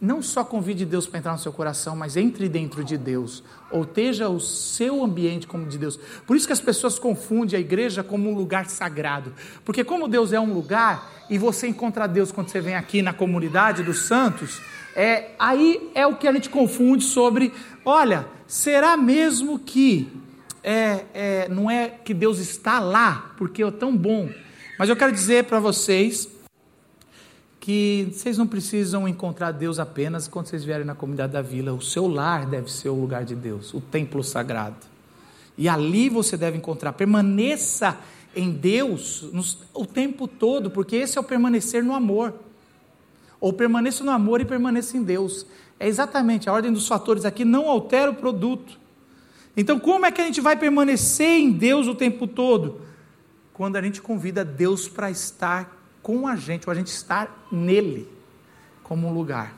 não 0.00 0.20
só 0.20 0.44
convide 0.44 0.84
Deus 0.84 1.06
para 1.06 1.18
entrar 1.18 1.32
no 1.32 1.38
seu 1.38 1.52
coração, 1.52 1.96
mas 1.96 2.16
entre 2.16 2.48
dentro 2.48 2.84
de 2.84 2.98
Deus, 2.98 3.42
ou 3.70 3.82
esteja 3.82 4.28
o 4.28 4.38
seu 4.38 5.02
ambiente 5.02 5.46
como 5.46 5.66
de 5.66 5.78
Deus. 5.78 5.98
Por 6.26 6.36
isso 6.36 6.46
que 6.46 6.52
as 6.52 6.60
pessoas 6.60 6.98
confundem 6.98 7.56
a 7.56 7.60
igreja 7.60 8.04
como 8.04 8.30
um 8.30 8.34
lugar 8.34 8.66
sagrado, 8.66 9.32
porque 9.64 9.82
como 9.82 10.08
Deus 10.08 10.32
é 10.32 10.40
um 10.40 10.52
lugar 10.52 11.15
e 11.28 11.38
você 11.38 11.66
encontra 11.66 12.06
Deus 12.06 12.30
quando 12.30 12.48
você 12.48 12.60
vem 12.60 12.74
aqui 12.74 13.02
na 13.02 13.12
comunidade 13.12 13.82
dos 13.82 14.06
santos, 14.06 14.60
é 14.94 15.30
aí 15.38 15.90
é 15.94 16.06
o 16.06 16.16
que 16.16 16.26
a 16.26 16.32
gente 16.32 16.48
confunde 16.48 17.04
sobre, 17.04 17.52
olha, 17.84 18.26
será 18.46 18.96
mesmo 18.96 19.58
que 19.58 20.10
é, 20.62 21.04
é, 21.14 21.48
não 21.48 21.70
é 21.70 21.88
que 21.88 22.14
Deus 22.14 22.38
está 22.38 22.80
lá 22.80 23.34
porque 23.36 23.62
é 23.62 23.70
tão 23.70 23.96
bom? 23.96 24.28
Mas 24.78 24.88
eu 24.88 24.96
quero 24.96 25.12
dizer 25.12 25.44
para 25.44 25.60
vocês 25.60 26.28
que 27.60 28.08
vocês 28.12 28.38
não 28.38 28.46
precisam 28.46 29.08
encontrar 29.08 29.50
Deus 29.50 29.78
apenas 29.78 30.28
quando 30.28 30.46
vocês 30.46 30.64
vierem 30.64 30.86
na 30.86 30.94
comunidade 30.94 31.32
da 31.32 31.42
vila. 31.42 31.72
O 31.72 31.82
seu 31.82 32.06
lar 32.06 32.46
deve 32.46 32.70
ser 32.70 32.88
o 32.88 32.94
lugar 32.94 33.24
de 33.24 33.34
Deus, 33.34 33.74
o 33.74 33.80
templo 33.80 34.22
sagrado. 34.22 34.76
E 35.58 35.68
ali 35.68 36.08
você 36.08 36.36
deve 36.36 36.56
encontrar. 36.56 36.92
Permaneça 36.92 37.98
em 38.36 38.52
Deus 38.52 39.24
o 39.72 39.86
tempo 39.86 40.28
todo, 40.28 40.70
porque 40.70 40.94
esse 40.94 41.16
é 41.16 41.20
o 41.20 41.24
permanecer 41.24 41.82
no 41.82 41.94
amor. 41.94 42.34
Ou 43.40 43.52
permaneça 43.52 44.04
no 44.04 44.10
amor 44.10 44.40
e 44.42 44.44
permaneça 44.44 44.96
em 44.96 45.02
Deus. 45.02 45.46
É 45.80 45.88
exatamente 45.88 46.48
a 46.48 46.52
ordem 46.52 46.72
dos 46.72 46.86
fatores 46.86 47.24
aqui, 47.24 47.44
não 47.44 47.68
altera 47.68 48.10
o 48.10 48.14
produto. 48.14 48.78
Então, 49.56 49.78
como 49.78 50.04
é 50.04 50.12
que 50.12 50.20
a 50.20 50.24
gente 50.24 50.40
vai 50.40 50.54
permanecer 50.54 51.38
em 51.38 51.50
Deus 51.50 51.86
o 51.86 51.94
tempo 51.94 52.26
todo? 52.26 52.82
Quando 53.54 53.76
a 53.76 53.82
gente 53.82 54.02
convida 54.02 54.44
Deus 54.44 54.86
para 54.86 55.10
estar 55.10 55.74
com 56.02 56.28
a 56.28 56.36
gente, 56.36 56.68
ou 56.68 56.72
a 56.72 56.74
gente 56.74 56.88
estar 56.88 57.48
nele 57.50 58.06
como 58.82 59.08
um 59.08 59.12
lugar. 59.12 59.54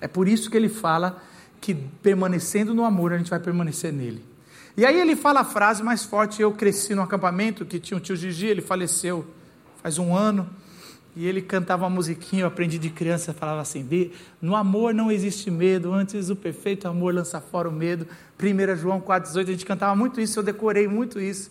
É 0.00 0.08
por 0.08 0.26
isso 0.28 0.50
que 0.50 0.56
ele 0.56 0.68
fala 0.68 1.22
que 1.60 1.74
permanecendo 1.74 2.74
no 2.74 2.84
amor 2.84 3.12
a 3.12 3.18
gente 3.18 3.30
vai 3.30 3.40
permanecer 3.40 3.92
nele. 3.92 4.22
E 4.76 4.84
aí 4.84 5.00
ele 5.00 5.16
fala 5.16 5.40
a 5.40 5.44
frase 5.44 5.82
mais 5.82 6.04
forte: 6.04 6.42
Eu 6.42 6.52
cresci 6.52 6.94
no 6.94 7.02
acampamento 7.02 7.64
que 7.64 7.78
tinha 7.78 7.96
um 7.96 8.00
tio 8.00 8.16
Gigi, 8.16 8.46
ele 8.46 8.60
faleceu 8.60 9.26
faz 9.82 9.98
um 9.98 10.14
ano. 10.14 10.48
E 11.14 11.26
ele 11.26 11.40
cantava 11.40 11.84
uma 11.84 11.90
musiquinha, 11.90 12.42
eu 12.42 12.46
aprendi 12.46 12.78
de 12.78 12.90
criança, 12.90 13.32
falava 13.32 13.62
assim: 13.62 13.88
No 14.42 14.54
amor 14.54 14.92
não 14.92 15.10
existe 15.10 15.50
medo, 15.50 15.94
antes 15.94 16.28
o 16.28 16.36
perfeito 16.36 16.86
amor 16.86 17.14
lança 17.14 17.40
fora 17.40 17.68
o 17.68 17.72
medo. 17.72 18.06
1 18.38 18.76
João 18.76 19.00
4,18, 19.00 19.40
a 19.40 19.52
gente 19.52 19.64
cantava 19.64 19.96
muito 19.96 20.20
isso, 20.20 20.38
eu 20.38 20.42
decorei 20.42 20.86
muito 20.86 21.18
isso. 21.18 21.50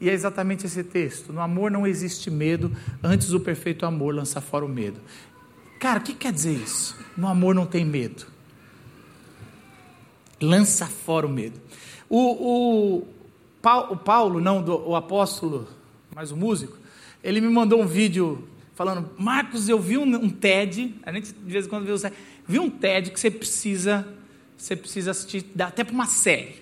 E 0.00 0.08
é 0.08 0.12
exatamente 0.12 0.66
esse 0.66 0.84
texto: 0.84 1.32
no 1.32 1.40
amor 1.40 1.72
não 1.72 1.86
existe 1.86 2.30
medo, 2.30 2.70
antes 3.02 3.32
o 3.32 3.40
perfeito 3.40 3.84
amor 3.84 4.14
lança 4.14 4.40
fora 4.40 4.64
o 4.64 4.68
medo. 4.68 5.00
Cara, 5.80 5.98
o 5.98 6.02
que 6.02 6.14
quer 6.14 6.32
dizer 6.32 6.52
isso? 6.52 6.96
No 7.16 7.26
amor 7.26 7.54
não 7.54 7.66
tem 7.66 7.84
medo. 7.84 8.26
Lança 10.40 10.86
fora 10.86 11.26
o 11.26 11.30
medo. 11.30 11.58
O, 12.10 12.18
o, 12.18 13.08
o 13.62 13.96
Paulo, 13.96 14.40
não, 14.40 14.60
do, 14.60 14.76
o 14.88 14.96
apóstolo, 14.96 15.68
mas 16.12 16.32
o 16.32 16.36
músico, 16.36 16.76
ele 17.22 17.40
me 17.40 17.48
mandou 17.48 17.80
um 17.80 17.86
vídeo 17.86 18.48
falando: 18.74 19.08
Marcos, 19.16 19.68
eu 19.68 19.78
vi 19.78 19.96
um, 19.96 20.02
um 20.02 20.28
TED, 20.28 20.92
a 21.04 21.12
gente 21.12 21.32
de 21.32 21.52
vez 21.52 21.66
em 21.66 21.68
quando 21.68 21.86
vê 21.86 21.92
o 21.92 22.12
vi 22.48 22.58
um 22.58 22.68
TED 22.68 23.12
que 23.12 23.20
você 23.20 23.30
precisa, 23.30 24.08
você 24.56 24.74
precisa 24.74 25.12
assistir, 25.12 25.46
dá 25.54 25.68
até 25.68 25.84
para 25.84 25.94
uma 25.94 26.06
série. 26.06 26.60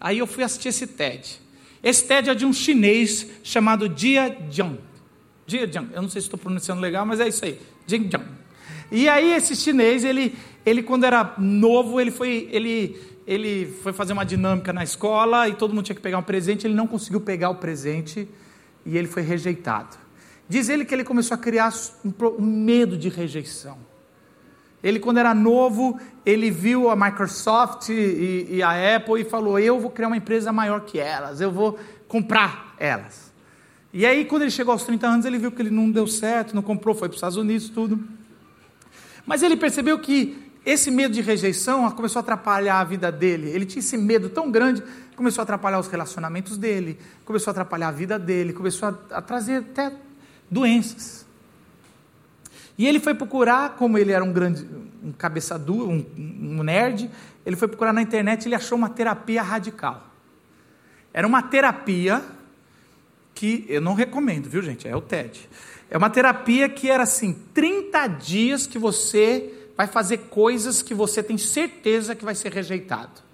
Aí 0.00 0.18
eu 0.18 0.26
fui 0.26 0.42
assistir 0.42 0.68
esse 0.68 0.86
TED. 0.86 1.38
Esse 1.82 2.06
TED 2.06 2.30
é 2.30 2.34
de 2.34 2.46
um 2.46 2.52
chinês 2.52 3.26
chamado 3.42 3.92
Jia 3.94 4.38
Jiang. 4.50 4.78
Jia 5.46 5.70
Jiang, 5.70 5.92
eu 5.92 6.00
não 6.00 6.08
sei 6.08 6.22
se 6.22 6.28
estou 6.28 6.38
pronunciando 6.38 6.80
legal, 6.80 7.04
mas 7.04 7.20
é 7.20 7.28
isso 7.28 7.44
aí. 7.44 7.60
Jia 7.86 7.98
Jiang. 7.98 8.24
E 8.90 9.06
aí 9.06 9.34
esse 9.34 9.54
chinês, 9.54 10.02
ele, 10.02 10.34
ele 10.64 10.82
quando 10.82 11.04
era 11.04 11.34
novo, 11.36 12.00
ele 12.00 12.10
foi, 12.10 12.48
ele, 12.50 12.96
ele 13.26 13.66
foi 13.82 13.92
fazer 13.92 14.12
uma 14.12 14.24
dinâmica 14.24 14.72
na 14.72 14.84
escola 14.84 15.48
e 15.48 15.54
todo 15.54 15.74
mundo 15.74 15.84
tinha 15.84 15.96
que 15.96 16.02
pegar 16.02 16.18
um 16.18 16.22
presente, 16.22 16.66
ele 16.66 16.74
não 16.74 16.86
conseguiu 16.86 17.20
pegar 17.20 17.50
o 17.50 17.56
presente 17.56 18.28
e 18.84 18.96
ele 18.96 19.08
foi 19.08 19.22
rejeitado. 19.22 19.96
Diz 20.48 20.68
ele 20.68 20.84
que 20.84 20.94
ele 20.94 21.02
começou 21.02 21.34
a 21.34 21.38
criar 21.38 21.72
um 22.38 22.44
medo 22.44 22.96
de 22.96 23.08
rejeição. 23.08 23.78
Ele, 24.82 25.00
quando 25.00 25.18
era 25.18 25.34
novo, 25.34 25.98
ele 26.24 26.50
viu 26.50 26.88
a 26.88 26.94
Microsoft 26.94 27.88
e, 27.88 28.46
e, 28.48 28.62
a 28.62 28.96
Apple 28.96 29.20
e 29.20 29.24
falou: 29.24 29.58
Eu 29.58 29.80
vou 29.80 29.90
criar 29.90 30.06
uma 30.06 30.16
empresa 30.16 30.52
maior 30.52 30.82
que 30.82 31.00
elas, 31.00 31.40
eu 31.40 31.50
vou 31.50 31.76
comprar 32.06 32.76
elas. 32.78 33.32
E 33.92 34.06
aí, 34.06 34.24
quando 34.24 34.42
ele 34.42 34.50
chegou 34.50 34.70
aos 34.72 34.84
30 34.84 35.06
anos, 35.06 35.26
ele 35.26 35.38
viu 35.38 35.50
que 35.50 35.60
ele 35.60 35.70
não 35.70 35.90
deu 35.90 36.06
certo, 36.06 36.54
não 36.54 36.62
comprou, 36.62 36.94
foi 36.94 37.08
para 37.08 37.14
os 37.14 37.16
Estados 37.16 37.36
Unidos, 37.36 37.68
tudo. 37.68 37.98
Mas 39.24 39.42
ele 39.42 39.56
percebeu 39.56 39.98
que 39.98 40.45
esse 40.66 40.90
medo 40.90 41.14
de 41.14 41.22
rejeição 41.22 41.88
começou 41.92 42.18
a 42.18 42.22
atrapalhar 42.22 42.80
a 42.80 42.84
vida 42.84 43.12
dele. 43.12 43.48
Ele 43.50 43.64
tinha 43.64 43.78
esse 43.78 43.96
medo 43.96 44.28
tão 44.28 44.50
grande, 44.50 44.82
começou 45.14 45.40
a 45.40 45.44
atrapalhar 45.44 45.78
os 45.78 45.86
relacionamentos 45.86 46.58
dele, 46.58 46.98
começou 47.24 47.50
a 47.50 47.52
atrapalhar 47.52 47.86
a 47.86 47.92
vida 47.92 48.18
dele, 48.18 48.52
começou 48.52 48.88
a, 48.88 49.18
a 49.18 49.22
trazer 49.22 49.58
até 49.58 49.92
doenças. 50.50 51.24
E 52.76 52.84
ele 52.84 52.98
foi 52.98 53.14
procurar, 53.14 53.76
como 53.76 53.96
ele 53.96 54.10
era 54.10 54.24
um 54.24 54.32
grande, 54.32 54.68
um 55.04 55.12
cabeça 55.12 55.56
dura, 55.56 55.88
um, 55.88 56.04
um 56.18 56.62
nerd, 56.64 57.08
ele 57.46 57.54
foi 57.54 57.68
procurar 57.68 57.92
na 57.92 58.02
internet 58.02 58.42
e 58.42 58.48
ele 58.48 58.56
achou 58.56 58.76
uma 58.76 58.88
terapia 58.88 59.42
radical. 59.42 60.04
Era 61.14 61.28
uma 61.28 61.42
terapia 61.42 62.20
que 63.32 63.64
eu 63.68 63.80
não 63.80 63.94
recomendo, 63.94 64.50
viu 64.50 64.62
gente? 64.62 64.88
É 64.88 64.96
o 64.96 65.00
TED. 65.00 65.48
É 65.88 65.96
uma 65.96 66.10
terapia 66.10 66.68
que 66.68 66.90
era 66.90 67.04
assim, 67.04 67.34
30 67.54 68.08
dias 68.08 68.66
que 68.66 68.80
você 68.80 69.55
vai 69.76 69.86
fazer 69.86 70.18
coisas 70.30 70.82
que 70.82 70.94
você 70.94 71.22
tem 71.22 71.36
certeza 71.36 72.14
que 72.14 72.24
vai 72.24 72.34
ser 72.34 72.52
rejeitado. 72.52 73.26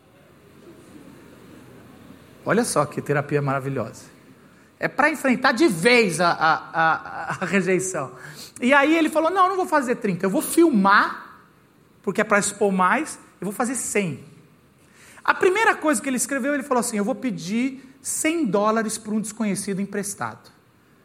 Olha 2.45 2.65
só 2.65 2.85
que 2.85 3.01
terapia 3.01 3.41
maravilhosa. 3.41 4.05
É 4.79 4.89
para 4.89 5.09
enfrentar 5.11 5.53
de 5.53 5.69
vez 5.69 6.21
a, 6.21 6.31
a, 6.31 6.55
a, 6.55 7.39
a, 7.41 7.45
rejeição. 7.45 8.13
E 8.61 8.75
aí 8.75 8.97
ele 8.97 9.09
falou: 9.09 9.31
Não, 9.31 9.45
eu 9.45 9.49
não 9.51 9.57
vou 9.57 9.67
fazer 9.67 9.97
30, 9.97 10.27
eu 10.27 10.31
vou 10.31 10.43
filmar, 10.43 11.45
porque 12.03 12.21
é 12.21 12.25
para 12.25 12.41
expor 12.41 12.73
mais, 12.73 13.17
eu 13.41 13.45
vou 13.45 13.53
fazer 13.53 13.77
100. 13.77 14.25
A 15.23 15.33
primeira 15.33 15.77
coisa 15.77 16.03
que 16.03 16.09
ele 16.09 16.17
escreveu, 16.17 16.53
ele 16.53 16.65
falou 16.65 16.81
assim: 16.81 16.97
Eu 16.97 17.05
vou 17.05 17.15
pedir 17.15 17.97
100 18.03 18.47
dólares 18.47 18.99
para 18.99 19.15
um 19.15 19.21
desconhecido 19.21 19.81
emprestado. 19.81 20.51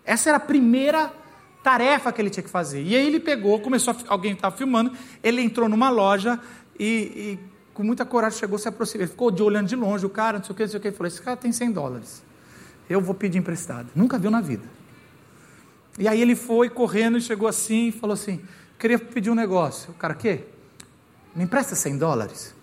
Essa 0.03 0.29
era 0.29 0.37
a 0.37 0.41
primeira 0.41 1.13
tarefa 1.63 2.11
que 2.11 2.21
ele 2.21 2.29
tinha 2.29 2.43
que 2.43 2.49
fazer. 2.49 2.81
E 2.83 2.95
aí 2.95 3.05
ele 3.05 3.19
pegou, 3.19 3.59
começou, 3.59 3.93
a, 3.93 4.13
alguém 4.13 4.33
estava 4.33 4.55
filmando, 4.55 4.91
ele 5.23 5.41
entrou 5.41 5.67
numa 5.67 5.89
loja 5.89 6.39
e, 6.79 6.85
e, 6.85 7.39
com 7.73 7.83
muita 7.83 8.05
coragem 8.05 8.39
chegou, 8.39 8.57
se 8.57 8.67
aproximou, 8.67 9.03
ele 9.03 9.11
ficou 9.11 9.31
de 9.31 9.43
olhando 9.43 9.67
de 9.67 9.75
longe, 9.75 10.05
o 10.05 10.09
cara, 10.09 10.37
não 10.37 10.45
sei 10.45 10.53
o 10.53 10.55
que, 10.55 10.63
não 10.63 10.69
sei 10.69 10.77
o 10.77 10.81
que, 10.81 10.87
ele 10.87 10.95
falou, 10.95 11.07
esse 11.07 11.21
cara 11.21 11.37
tem 11.37 11.51
100 11.51 11.71
dólares, 11.71 12.23
eu 12.89 13.01
vou 13.01 13.13
pedir 13.13 13.37
emprestado. 13.37 13.89
Nunca 13.95 14.17
viu 14.17 14.31
na 14.31 14.41
vida. 14.41 14.63
E 15.99 16.07
aí 16.07 16.21
ele 16.21 16.35
foi 16.35 16.69
correndo 16.69 17.17
e 17.17 17.21
chegou 17.21 17.47
assim 17.47 17.87
e 17.87 17.91
falou 17.91 18.13
assim, 18.13 18.41
queria 18.77 18.99
pedir 18.99 19.29
um 19.29 19.35
negócio. 19.35 19.91
O 19.91 19.93
cara, 19.95 20.13
quê? 20.13 20.43
Me 21.35 21.43
empresta 21.43 21.75
100 21.75 21.97
dólares? 21.97 22.55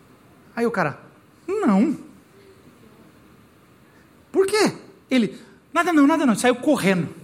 Aí 0.54 0.66
o 0.66 0.70
cara, 0.70 0.98
não. 1.46 1.96
Por 4.30 4.46
quê? 4.46 4.72
Ele, 5.10 5.38
nada 5.72 5.92
não, 5.92 6.06
nada 6.06 6.24
não, 6.24 6.34
saiu 6.34 6.56
correndo. 6.56 7.23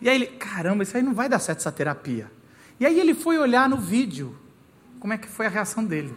E 0.00 0.08
aí 0.08 0.16
ele, 0.16 0.26
caramba, 0.26 0.82
isso 0.82 0.96
aí 0.96 1.02
não 1.02 1.14
vai 1.14 1.28
dar 1.28 1.38
certo 1.38 1.58
essa 1.58 1.72
terapia. 1.72 2.30
E 2.78 2.86
aí 2.86 2.98
ele 2.98 3.14
foi 3.14 3.38
olhar 3.38 3.68
no 3.68 3.76
vídeo 3.76 4.36
como 5.00 5.12
é 5.12 5.18
que 5.18 5.28
foi 5.28 5.46
a 5.46 5.48
reação 5.48 5.84
dele. 5.84 6.12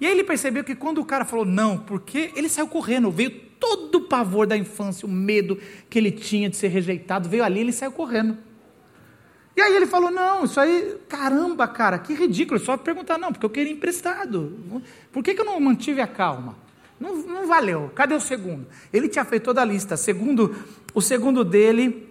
E 0.00 0.06
aí 0.06 0.12
ele 0.12 0.24
percebeu 0.24 0.64
que 0.64 0.74
quando 0.74 0.98
o 0.98 1.04
cara 1.04 1.24
falou 1.24 1.44
não, 1.44 1.78
porque 1.78 2.32
ele 2.34 2.48
saiu 2.48 2.68
correndo, 2.68 3.10
veio 3.10 3.30
todo 3.58 3.96
o 3.96 4.00
pavor 4.02 4.46
da 4.46 4.56
infância, 4.56 5.06
o 5.06 5.10
medo 5.10 5.58
que 5.88 5.98
ele 5.98 6.10
tinha 6.10 6.48
de 6.48 6.56
ser 6.56 6.68
rejeitado, 6.68 7.28
veio 7.28 7.44
ali, 7.44 7.60
ele 7.60 7.72
saiu 7.72 7.92
correndo. 7.92 8.36
E 9.54 9.60
aí 9.60 9.76
ele 9.76 9.86
falou: 9.86 10.10
Não, 10.10 10.44
isso 10.44 10.58
aí, 10.58 10.96
caramba, 11.06 11.68
cara, 11.68 11.98
que 11.98 12.14
ridículo. 12.14 12.58
Só 12.58 12.78
perguntar, 12.78 13.18
não, 13.18 13.30
porque 13.30 13.44
eu 13.44 13.50
queria 13.50 13.72
emprestado. 13.72 14.82
Por 15.12 15.22
que, 15.22 15.34
que 15.34 15.40
eu 15.40 15.44
não 15.44 15.60
mantive 15.60 16.00
a 16.00 16.06
calma? 16.06 16.56
Não, 16.98 17.16
não 17.16 17.46
valeu. 17.46 17.90
Cadê 17.94 18.14
o 18.14 18.20
segundo? 18.20 18.66
Ele 18.92 19.08
tinha 19.08 19.24
feito 19.24 19.44
toda 19.44 19.60
a 19.60 19.64
lista. 19.64 19.96
Segundo, 19.96 20.54
o 20.94 21.02
segundo 21.02 21.44
dele 21.44 22.09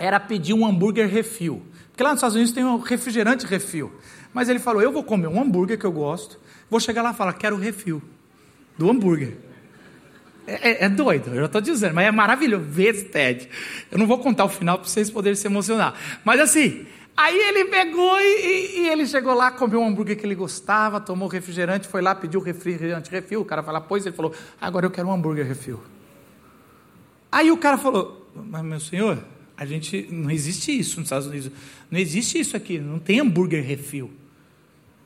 era 0.00 0.18
pedir 0.18 0.54
um 0.54 0.66
hambúrguer 0.66 1.06
refil. 1.06 1.62
Porque 1.90 2.02
lá 2.02 2.10
nos 2.10 2.18
Estados 2.18 2.34
Unidos 2.34 2.52
tem 2.52 2.64
um 2.64 2.78
refrigerante 2.78 3.46
refil. 3.46 3.92
Mas 4.32 4.48
ele 4.48 4.58
falou: 4.58 4.82
Eu 4.82 4.90
vou 4.90 5.04
comer 5.04 5.28
um 5.28 5.40
hambúrguer 5.40 5.78
que 5.78 5.84
eu 5.84 5.92
gosto, 5.92 6.40
vou 6.70 6.80
chegar 6.80 7.02
lá 7.02 7.10
e 7.10 7.14
falar: 7.14 7.34
Quero 7.34 7.56
refil 7.56 8.02
do 8.78 8.90
hambúrguer. 8.90 9.36
É, 10.46 10.70
é, 10.70 10.84
é 10.86 10.88
doido, 10.88 11.34
eu 11.34 11.44
estou 11.44 11.60
dizendo, 11.60 11.94
mas 11.94 12.06
é 12.06 12.10
maravilhoso 12.10 12.64
ver 12.64 12.94
esse 12.94 13.04
TED. 13.04 13.48
Eu 13.90 13.98
não 13.98 14.06
vou 14.06 14.18
contar 14.18 14.46
o 14.46 14.48
final 14.48 14.78
para 14.78 14.88
vocês 14.88 15.10
poderem 15.10 15.36
se 15.36 15.46
emocionar. 15.46 15.94
Mas 16.24 16.40
assim, 16.40 16.86
aí 17.14 17.38
ele 17.38 17.66
pegou 17.66 18.18
e, 18.18 18.24
e, 18.24 18.80
e, 18.80 18.88
ele 18.88 19.06
chegou 19.06 19.34
lá, 19.34 19.50
comeu 19.50 19.80
um 19.80 19.86
hambúrguer 19.86 20.16
que 20.16 20.24
ele 20.24 20.34
gostava, 20.34 21.00
tomou 21.00 21.28
refrigerante, 21.28 21.86
foi 21.86 22.00
lá, 22.00 22.14
pediu 22.14 22.40
refrigerante 22.40 23.10
refil. 23.10 23.42
O 23.42 23.44
cara 23.44 23.62
falou: 23.62 23.82
Pois 23.82 24.06
ele 24.06 24.16
falou: 24.16 24.34
Agora 24.58 24.86
eu 24.86 24.90
quero 24.90 25.06
um 25.06 25.12
hambúrguer 25.12 25.46
refil. 25.46 25.80
Aí 27.30 27.52
o 27.52 27.58
cara 27.58 27.76
falou: 27.76 28.26
Mas 28.34 28.64
meu 28.64 28.80
senhor, 28.80 29.22
a 29.60 29.66
gente 29.66 30.08
não 30.10 30.30
existe 30.30 30.72
isso 30.72 30.98
nos 30.98 31.08
Estados 31.08 31.26
Unidos. 31.26 31.52
Não 31.90 31.98
existe 31.98 32.40
isso 32.40 32.56
aqui, 32.56 32.78
não 32.78 32.98
tem 32.98 33.20
hambúrguer 33.20 33.62
refil. 33.62 34.10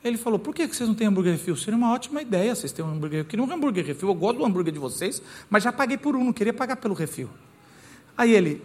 Ele 0.01 0.15
falou: 0.15 0.39
"Por 0.39 0.55
que 0.55 0.65
vocês 0.65 0.87
não 0.87 0.95
têm 0.95 1.07
hambúrguer 1.07 1.33
refil? 1.33 1.57
Seria 1.57 1.75
uma 1.75 1.91
ótima 1.91 2.21
ideia 2.21 2.55
vocês 2.55 2.71
terem 2.71 2.89
um 2.89 2.93
hambúrguer. 2.93 3.19
Eu 3.19 3.25
queria 3.25 3.43
um 3.43 3.51
hambúrguer 3.51 3.85
refil. 3.85 4.07
Eu 4.07 4.15
gosto 4.15 4.37
do 4.37 4.45
hambúrguer 4.45 4.71
de 4.71 4.79
vocês, 4.79 5.21
mas 5.49 5.61
já 5.61 5.73
paguei 5.73 5.97
por 5.97 6.15
um, 6.15 6.23
não 6.23 6.31
queria 6.31 6.53
pagar 6.53 6.77
pelo 6.77 6.93
refil." 6.93 7.29
Aí 8.17 8.33
ele: 8.33 8.61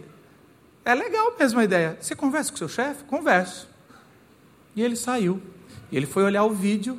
"É 0.85 0.95
legal 0.95 1.35
mesmo 1.37 1.59
a 1.59 1.63
ideia. 1.65 1.97
Você 1.99 2.15
conversa 2.15 2.51
com 2.51 2.57
seu 2.57 2.69
chefe? 2.69 3.03
Converso." 3.03 3.67
E 4.73 4.81
ele 4.81 4.95
saiu. 4.95 5.41
E 5.91 5.97
ele 5.97 6.05
foi 6.05 6.23
olhar 6.23 6.45
o 6.45 6.51
vídeo 6.51 6.97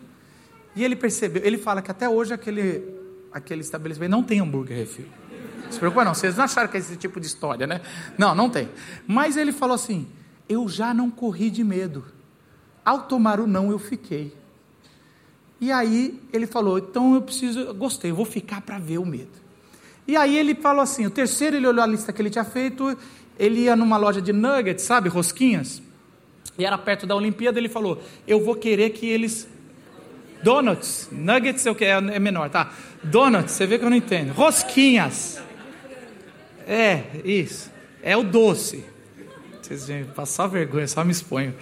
e 0.76 0.84
ele 0.84 0.96
percebeu, 0.96 1.42
ele 1.42 1.56
fala 1.56 1.80
que 1.80 1.90
até 1.90 2.06
hoje 2.06 2.34
aquele 2.34 2.84
aquele 3.32 3.62
estabelecimento 3.62 4.10
não 4.10 4.22
tem 4.22 4.40
hambúrguer 4.40 4.76
refil 4.76 5.06
se 5.72 5.78
preocupa 5.78 6.04
não, 6.04 6.14
vocês 6.14 6.36
não 6.36 6.44
acharam 6.44 6.68
que 6.68 6.76
é 6.76 6.80
esse 6.80 6.96
tipo 6.96 7.18
de 7.18 7.26
história, 7.26 7.66
né? 7.66 7.80
Não, 8.16 8.34
não 8.34 8.48
tem. 8.48 8.68
Mas 9.06 9.36
ele 9.36 9.52
falou 9.52 9.74
assim: 9.74 10.06
eu 10.48 10.68
já 10.68 10.92
não 10.92 11.10
corri 11.10 11.50
de 11.50 11.64
medo. 11.64 12.04
Ao 12.84 13.02
tomar 13.02 13.40
o 13.40 13.46
não, 13.46 13.70
eu 13.70 13.78
fiquei. 13.78 14.34
E 15.60 15.70
aí 15.70 16.20
ele 16.32 16.46
falou: 16.46 16.78
então 16.78 17.14
eu 17.14 17.22
preciso, 17.22 17.60
eu 17.60 17.74
gostei, 17.74 18.10
eu 18.10 18.16
vou 18.16 18.24
ficar 18.24 18.60
para 18.60 18.78
ver 18.78 18.98
o 18.98 19.06
medo. 19.06 19.30
E 20.06 20.16
aí 20.16 20.36
ele 20.36 20.54
falou 20.54 20.82
assim: 20.82 21.06
o 21.06 21.10
terceiro, 21.10 21.56
ele 21.56 21.66
olhou 21.66 21.82
a 21.82 21.86
lista 21.86 22.12
que 22.12 22.20
ele 22.20 22.30
tinha 22.30 22.44
feito, 22.44 22.96
ele 23.38 23.60
ia 23.62 23.76
numa 23.76 23.96
loja 23.96 24.20
de 24.20 24.32
nuggets, 24.32 24.84
sabe, 24.84 25.08
rosquinhas, 25.08 25.80
e 26.58 26.64
era 26.64 26.76
perto 26.76 27.06
da 27.06 27.14
Olimpíada. 27.14 27.58
Ele 27.58 27.68
falou: 27.68 28.02
eu 28.26 28.44
vou 28.44 28.56
querer 28.56 28.90
que 28.90 29.06
eles. 29.06 29.48
Donuts, 30.42 31.08
nuggets 31.12 31.64
é 31.64 31.70
o 31.70 31.74
que? 31.74 31.84
É 31.84 32.18
menor, 32.18 32.50
tá? 32.50 32.72
Donuts, 33.04 33.52
você 33.52 33.64
vê 33.64 33.78
que 33.78 33.84
eu 33.84 33.90
não 33.90 33.96
entendo. 33.96 34.32
Rosquinhas. 34.32 35.41
É, 36.66 37.04
isso. 37.24 37.70
É 38.02 38.16
o 38.16 38.22
doce. 38.22 38.84
Vocês 39.60 39.86
vêm 39.86 40.04
passar 40.04 40.46
vergonha, 40.46 40.86
só 40.88 41.04
me 41.04 41.12
exponho. 41.12 41.54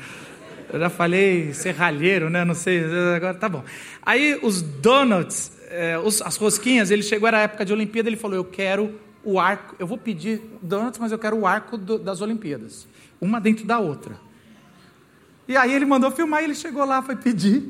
Eu 0.73 0.79
já 0.79 0.89
falei 0.89 1.53
serralheiro, 1.53 2.31
né? 2.31 2.45
Não 2.45 2.55
sei, 2.55 2.85
agora 3.15 3.35
tá 3.35 3.49
bom. 3.49 3.65
Aí 4.03 4.39
os 4.43 4.63
donuts, 4.63 5.53
é, 5.69 5.99
os, 5.99 6.23
as 6.23 6.37
rosquinhas, 6.37 6.91
ele 6.91 7.03
chegou, 7.03 7.29
era 7.29 7.39
a 7.39 7.43
época 7.43 7.65
de 7.65 7.73
Olimpíada, 7.73 8.09
ele 8.09 8.17
falou: 8.17 8.37
Eu 8.37 8.45
quero 8.45 8.95
o 9.25 9.39
arco, 9.39 9.75
eu 9.79 9.87
vou 9.87 9.99
pedir 9.99 10.41
donuts, 10.63 10.99
mas 10.99 11.13
eu 11.13 11.19
quero 11.19 11.37
o 11.37 11.47
arco 11.47 11.77
do, 11.77 11.99
das 11.99 12.21
Olimpíadas, 12.21 12.87
uma 13.21 13.41
dentro 13.41 13.67
da 13.67 13.79
outra. 13.79 14.17
E 15.47 15.57
aí 15.57 15.73
ele 15.73 15.85
mandou 15.85 16.11
filmar 16.11 16.43
e 16.43 16.45
ele 16.45 16.55
chegou 16.55 16.85
lá, 16.85 17.03
foi 17.03 17.17
pedir. 17.17 17.63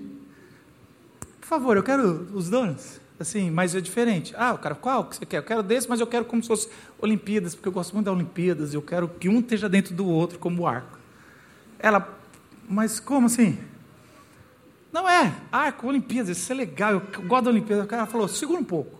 Por 1.40 1.46
favor, 1.46 1.76
eu 1.76 1.82
quero 1.82 2.28
os 2.34 2.48
donuts 2.50 3.00
assim, 3.22 3.50
mas 3.50 3.74
é 3.74 3.80
diferente. 3.80 4.34
Ah, 4.36 4.52
o 4.52 4.58
cara, 4.58 4.74
qual 4.74 5.04
que 5.04 5.16
você 5.16 5.26
quer? 5.26 5.38
Eu 5.38 5.42
quero 5.42 5.62
desse, 5.62 5.88
mas 5.88 6.00
eu 6.00 6.06
quero 6.06 6.24
como 6.24 6.42
se 6.42 6.48
fosse 6.48 6.68
Olimpíadas, 6.98 7.54
porque 7.54 7.68
eu 7.68 7.72
gosto 7.72 7.92
muito 7.92 8.06
das 8.06 8.14
Olimpíadas, 8.14 8.74
eu 8.74 8.82
quero 8.82 9.08
que 9.08 9.28
um 9.28 9.40
esteja 9.40 9.68
dentro 9.68 9.94
do 9.94 10.06
outro 10.06 10.38
como 10.38 10.66
arco. 10.66 10.98
Ela, 11.78 12.18
mas 12.68 13.00
como 13.00 13.26
assim? 13.26 13.58
Não 14.92 15.08
é, 15.08 15.34
arco, 15.52 15.86
Olimpíadas, 15.86 16.36
isso 16.36 16.52
é 16.52 16.54
legal, 16.54 16.92
eu 16.92 17.00
gosto 17.26 17.44
da 17.44 17.50
Olimpíada. 17.50 17.84
O 17.84 17.86
cara 17.86 18.06
falou, 18.06 18.26
segura 18.26 18.60
um 18.60 18.64
pouco. 18.64 18.98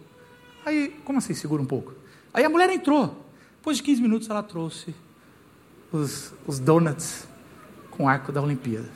Aí, 0.64 0.96
como 1.04 1.18
assim, 1.18 1.34
segura 1.34 1.60
um 1.60 1.66
pouco? 1.66 1.94
Aí 2.32 2.44
a 2.44 2.48
mulher 2.48 2.70
entrou. 2.70 3.26
Depois 3.56 3.76
de 3.76 3.82
15 3.82 4.00
minutos 4.00 4.30
ela 4.30 4.42
trouxe 4.42 4.94
os, 5.92 6.32
os 6.46 6.58
donuts 6.58 7.28
com 7.90 8.08
arco 8.08 8.32
da 8.32 8.40
Olimpíada. 8.40 8.88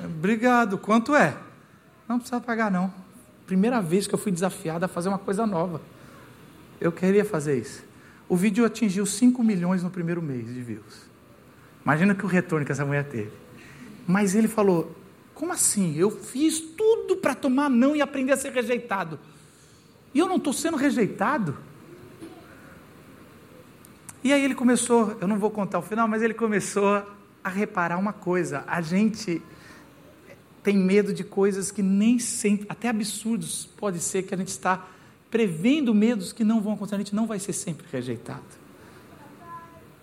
Obrigado, 0.00 0.78
quanto 0.78 1.14
é? 1.14 1.36
Não 2.08 2.18
precisa 2.18 2.40
pagar, 2.40 2.70
não. 2.70 2.92
Primeira 3.46 3.80
vez 3.82 4.06
que 4.06 4.14
eu 4.14 4.18
fui 4.18 4.32
desafiado 4.32 4.84
a 4.84 4.88
fazer 4.88 5.08
uma 5.08 5.18
coisa 5.18 5.46
nova. 5.46 5.80
Eu 6.80 6.90
queria 6.90 7.24
fazer 7.24 7.58
isso. 7.58 7.84
O 8.28 8.36
vídeo 8.36 8.64
atingiu 8.64 9.04
5 9.04 9.42
milhões 9.42 9.82
no 9.82 9.90
primeiro 9.90 10.22
mês 10.22 10.46
de 10.46 10.62
views. 10.62 11.08
Imagina 11.84 12.14
que 12.14 12.24
o 12.24 12.28
retorno 12.28 12.64
que 12.64 12.72
essa 12.72 12.84
mulher 12.84 13.04
teve. 13.04 13.32
Mas 14.06 14.34
ele 14.34 14.48
falou: 14.48 14.96
Como 15.34 15.52
assim? 15.52 15.96
Eu 15.96 16.10
fiz 16.10 16.60
tudo 16.60 17.16
para 17.16 17.34
tomar 17.34 17.68
não 17.68 17.94
e 17.94 18.00
aprender 18.00 18.32
a 18.32 18.36
ser 18.36 18.52
rejeitado. 18.52 19.18
E 20.14 20.18
eu 20.18 20.28
não 20.28 20.36
estou 20.36 20.52
sendo 20.52 20.76
rejeitado? 20.76 21.56
E 24.22 24.32
aí 24.32 24.44
ele 24.44 24.54
começou, 24.54 25.16
eu 25.20 25.28
não 25.28 25.38
vou 25.38 25.50
contar 25.50 25.78
o 25.78 25.82
final, 25.82 26.08
mas 26.08 26.22
ele 26.22 26.34
começou 26.34 27.06
a 27.42 27.48
reparar 27.48 27.98
uma 27.98 28.12
coisa: 28.12 28.64
a 28.66 28.80
gente 28.80 29.42
tem 30.68 30.76
medo 30.76 31.14
de 31.14 31.24
coisas 31.24 31.70
que 31.70 31.82
nem 31.82 32.18
sempre, 32.18 32.66
até 32.68 32.90
absurdos, 32.90 33.64
pode 33.64 34.00
ser 34.00 34.24
que 34.24 34.34
a 34.34 34.36
gente 34.36 34.48
está 34.48 34.86
prevendo 35.30 35.94
medos 35.94 36.30
que 36.30 36.44
não 36.44 36.60
vão 36.60 36.74
acontecer, 36.74 36.96
a 36.96 36.98
gente 36.98 37.14
não 37.14 37.26
vai 37.26 37.38
ser 37.38 37.54
sempre 37.54 37.86
rejeitado. 37.90 38.44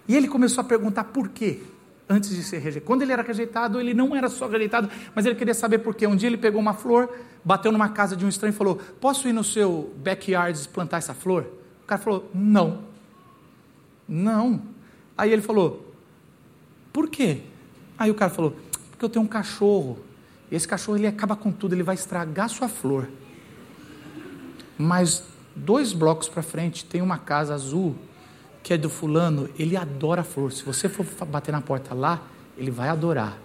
E 0.08 0.15
ele 0.15 0.28
começou 0.28 0.62
a 0.62 0.63
perguntar 0.63 1.04
por 1.04 1.30
quê, 1.30 1.62
antes 2.10 2.32
de 2.32 2.41
ser 2.41 2.58
rejeitado. 2.58 2.88
Quando 2.88 3.04
ele 3.04 3.12
era 3.12 3.21
rejeitado, 3.21 3.80
ele 3.80 3.93
não 3.93 4.15
era 4.15 4.28
só 4.28 4.47
rejeitado, 4.47 4.89
mas 5.13 5.23
ele 5.28 5.36
queria 5.36 5.54
saber 5.54 5.78
por 5.78 5.93
quê. 5.93 6.08
Um 6.08 6.15
dia 6.15 6.30
ele 6.30 6.38
pegou 6.38 6.60
uma 6.60 6.73
flor, 6.73 7.15
bateu 7.43 7.71
numa 7.71 7.89
casa 7.89 8.15
de 8.15 8.25
um 8.25 8.30
estranho 8.30 8.51
e 8.51 8.58
falou: 8.58 8.78
Posso 8.99 9.28
ir 9.28 9.34
no 9.34 9.43
seu 9.43 9.93
backyard 9.97 10.67
plantar 10.69 10.97
essa 10.97 11.13
flor? 11.13 11.45
O 11.84 11.86
cara 11.86 12.01
falou: 12.01 12.28
Não. 12.34 12.86
Não. 14.10 14.63
Aí 15.15 15.32
ele 15.32 15.43
falou: 15.43 15.93
Por 16.91 17.08
quê? 17.08 17.43
Aí 17.99 18.10
o 18.10 18.15
cara 18.15 18.32
falou: 18.32 18.56
Porque 18.89 19.06
eu 19.06 19.10
tenho 19.10 19.23
um 19.23 19.28
cachorro. 19.28 19.99
Esse 20.51 20.67
cachorro 20.67 20.97
ele 20.97 21.08
acaba 21.08 21.36
com 21.36 21.51
tudo, 21.51 21.73
ele 21.73 21.84
vai 21.84 21.95
estragar 21.95 22.49
sua 22.49 22.67
flor. 22.67 23.08
Mas 24.77 25.23
dois 25.55 25.93
blocos 25.93 26.27
para 26.27 26.43
frente 26.43 26.86
tem 26.86 27.01
uma 27.01 27.17
casa 27.17 27.53
azul 27.53 27.95
que 28.62 28.73
é 28.73 28.77
do 28.77 28.89
fulano, 28.89 29.47
ele 29.60 29.77
adora 29.77 30.23
flor. 30.23 30.51
Se 30.51 30.63
você 30.63 30.89
for 30.89 31.05
bater 31.27 31.51
na 31.51 31.62
porta 31.62 31.93
lá, 31.93 32.23
ele 32.58 32.71
vai 32.71 32.89
adorar. 32.89 33.38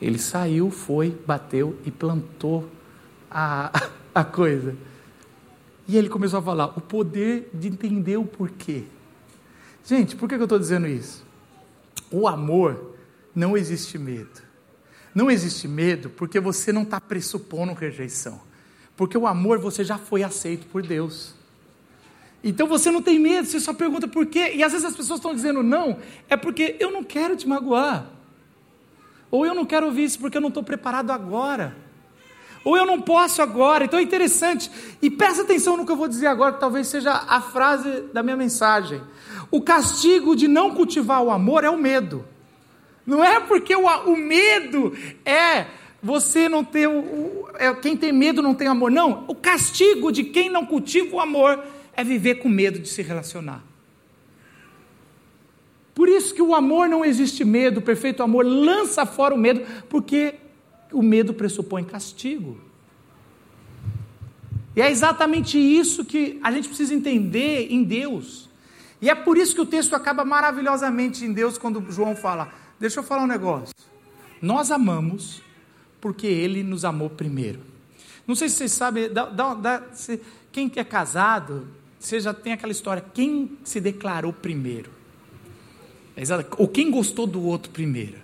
Ele 0.00 0.18
saiu, 0.18 0.70
foi, 0.70 1.18
bateu 1.26 1.78
e 1.86 1.90
plantou 1.90 2.68
a, 3.30 3.70
a 4.14 4.22
coisa. 4.22 4.76
E 5.88 5.96
ele 5.96 6.10
começou 6.10 6.40
a 6.40 6.42
falar 6.42 6.66
o 6.76 6.80
poder 6.80 7.50
de 7.54 7.68
entender 7.68 8.18
o 8.18 8.24
porquê. 8.24 8.84
Gente, 9.82 10.14
por 10.14 10.28
que 10.28 10.34
eu 10.34 10.42
estou 10.42 10.58
dizendo 10.58 10.86
isso? 10.86 11.24
O 12.10 12.28
amor 12.28 12.96
não 13.34 13.56
existe 13.56 13.98
medo. 13.98 14.49
Não 15.14 15.30
existe 15.30 15.66
medo 15.66 16.10
porque 16.10 16.38
você 16.38 16.72
não 16.72 16.82
está 16.82 17.00
pressupondo 17.00 17.72
rejeição. 17.72 18.40
Porque 18.96 19.16
o 19.16 19.26
amor 19.26 19.58
você 19.58 19.82
já 19.82 19.98
foi 19.98 20.22
aceito 20.22 20.66
por 20.66 20.82
Deus. 20.82 21.34
Então 22.42 22.66
você 22.66 22.90
não 22.90 23.02
tem 23.02 23.18
medo, 23.18 23.46
você 23.46 23.60
só 23.60 23.72
pergunta 23.72 24.08
por 24.08 24.26
quê. 24.26 24.52
E 24.54 24.62
às 24.62 24.72
vezes 24.72 24.86
as 24.86 24.96
pessoas 24.96 25.18
estão 25.18 25.34
dizendo 25.34 25.62
não, 25.62 25.98
é 26.28 26.36
porque 26.36 26.76
eu 26.78 26.90
não 26.90 27.04
quero 27.04 27.36
te 27.36 27.48
magoar. 27.48 28.06
Ou 29.30 29.46
eu 29.46 29.54
não 29.54 29.64
quero 29.64 29.86
ouvir 29.86 30.04
isso 30.04 30.18
porque 30.18 30.36
eu 30.36 30.40
não 30.40 30.48
estou 30.48 30.62
preparado 30.62 31.10
agora. 31.10 31.76
Ou 32.64 32.76
eu 32.76 32.84
não 32.84 33.00
posso 33.00 33.40
agora. 33.40 33.84
Então 33.84 33.98
é 33.98 34.02
interessante. 34.02 34.70
E 35.00 35.10
presta 35.10 35.42
atenção 35.42 35.76
no 35.76 35.86
que 35.86 35.92
eu 35.92 35.96
vou 35.96 36.08
dizer 36.08 36.26
agora, 36.26 36.54
que 36.54 36.60
talvez 36.60 36.88
seja 36.88 37.12
a 37.12 37.40
frase 37.40 38.02
da 38.12 38.22
minha 38.22 38.36
mensagem. 38.36 39.00
O 39.50 39.60
castigo 39.60 40.36
de 40.36 40.46
não 40.46 40.74
cultivar 40.74 41.22
o 41.22 41.30
amor 41.30 41.64
é 41.64 41.70
o 41.70 41.78
medo. 41.78 42.24
Não 43.10 43.24
é 43.24 43.40
porque 43.40 43.74
o, 43.74 43.86
o 43.86 44.16
medo 44.16 44.96
é 45.24 45.66
você 46.00 46.48
não 46.48 46.62
ter 46.62 46.86
o, 46.86 47.00
o 47.00 47.48
é, 47.58 47.74
quem 47.74 47.96
tem 47.96 48.12
medo 48.12 48.40
não 48.40 48.54
tem 48.54 48.68
amor. 48.68 48.88
Não, 48.88 49.24
o 49.26 49.34
castigo 49.34 50.12
de 50.12 50.22
quem 50.22 50.48
não 50.48 50.64
cultiva 50.64 51.16
o 51.16 51.20
amor 51.20 51.60
é 51.92 52.04
viver 52.04 52.36
com 52.36 52.48
medo 52.48 52.78
de 52.78 52.88
se 52.88 53.02
relacionar. 53.02 53.64
Por 55.92 56.08
isso 56.08 56.32
que 56.32 56.40
o 56.40 56.54
amor 56.54 56.88
não 56.88 57.04
existe 57.04 57.44
medo, 57.44 57.80
o 57.80 57.82
perfeito 57.82 58.22
amor 58.22 58.46
lança 58.46 59.04
fora 59.04 59.34
o 59.34 59.38
medo, 59.38 59.66
porque 59.88 60.36
o 60.92 61.02
medo 61.02 61.34
pressupõe 61.34 61.82
castigo. 61.82 62.60
E 64.76 64.80
é 64.80 64.88
exatamente 64.88 65.58
isso 65.58 66.04
que 66.04 66.38
a 66.44 66.52
gente 66.52 66.68
precisa 66.68 66.94
entender 66.94 67.72
em 67.72 67.82
Deus. 67.82 68.48
E 69.02 69.10
é 69.10 69.16
por 69.16 69.36
isso 69.36 69.52
que 69.52 69.60
o 69.60 69.66
texto 69.66 69.94
acaba 69.94 70.24
maravilhosamente 70.24 71.24
em 71.24 71.32
Deus 71.32 71.58
quando 71.58 71.84
João 71.90 72.14
fala: 72.14 72.59
Deixa 72.80 73.00
eu 73.00 73.04
falar 73.04 73.24
um 73.24 73.26
negócio. 73.26 73.74
Nós 74.40 74.70
amamos 74.70 75.42
porque 76.00 76.26
Ele 76.26 76.62
nos 76.62 76.82
amou 76.82 77.10
primeiro. 77.10 77.60
Não 78.26 78.34
sei 78.34 78.48
se 78.48 78.56
vocês 78.56 78.72
sabem, 78.72 79.12
dá, 79.12 79.26
dá, 79.26 79.54
dá, 79.54 79.82
se, 79.92 80.18
quem 80.50 80.72
é 80.76 80.84
casado, 80.84 81.68
você 81.98 82.18
já 82.18 82.32
tem 82.32 82.54
aquela 82.54 82.72
história: 82.72 83.04
quem 83.12 83.58
se 83.62 83.80
declarou 83.80 84.32
primeiro? 84.32 84.90
Ou 86.56 86.66
quem 86.66 86.90
gostou 86.90 87.26
do 87.26 87.42
outro 87.42 87.70
primeiro? 87.70 88.18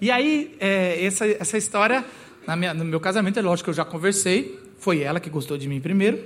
E 0.00 0.10
aí, 0.10 0.54
é, 0.60 1.04
essa, 1.04 1.26
essa 1.26 1.56
história, 1.56 2.04
minha, 2.56 2.74
no 2.74 2.84
meu 2.84 3.00
casamento, 3.00 3.38
é 3.38 3.42
lógico 3.42 3.64
que 3.64 3.70
eu 3.70 3.74
já 3.74 3.84
conversei, 3.84 4.58
foi 4.78 5.00
ela 5.00 5.18
que 5.18 5.30
gostou 5.30 5.56
de 5.56 5.66
mim 5.66 5.80
primeiro. 5.80 6.22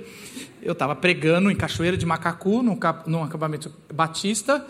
Eu 0.61 0.73
estava 0.73 0.95
pregando 0.95 1.49
em 1.49 1.55
Cachoeira 1.55 1.97
de 1.97 2.05
Macacu, 2.05 2.61
num, 2.61 2.77
num 3.07 3.23
acampamento 3.23 3.73
batista, 3.93 4.65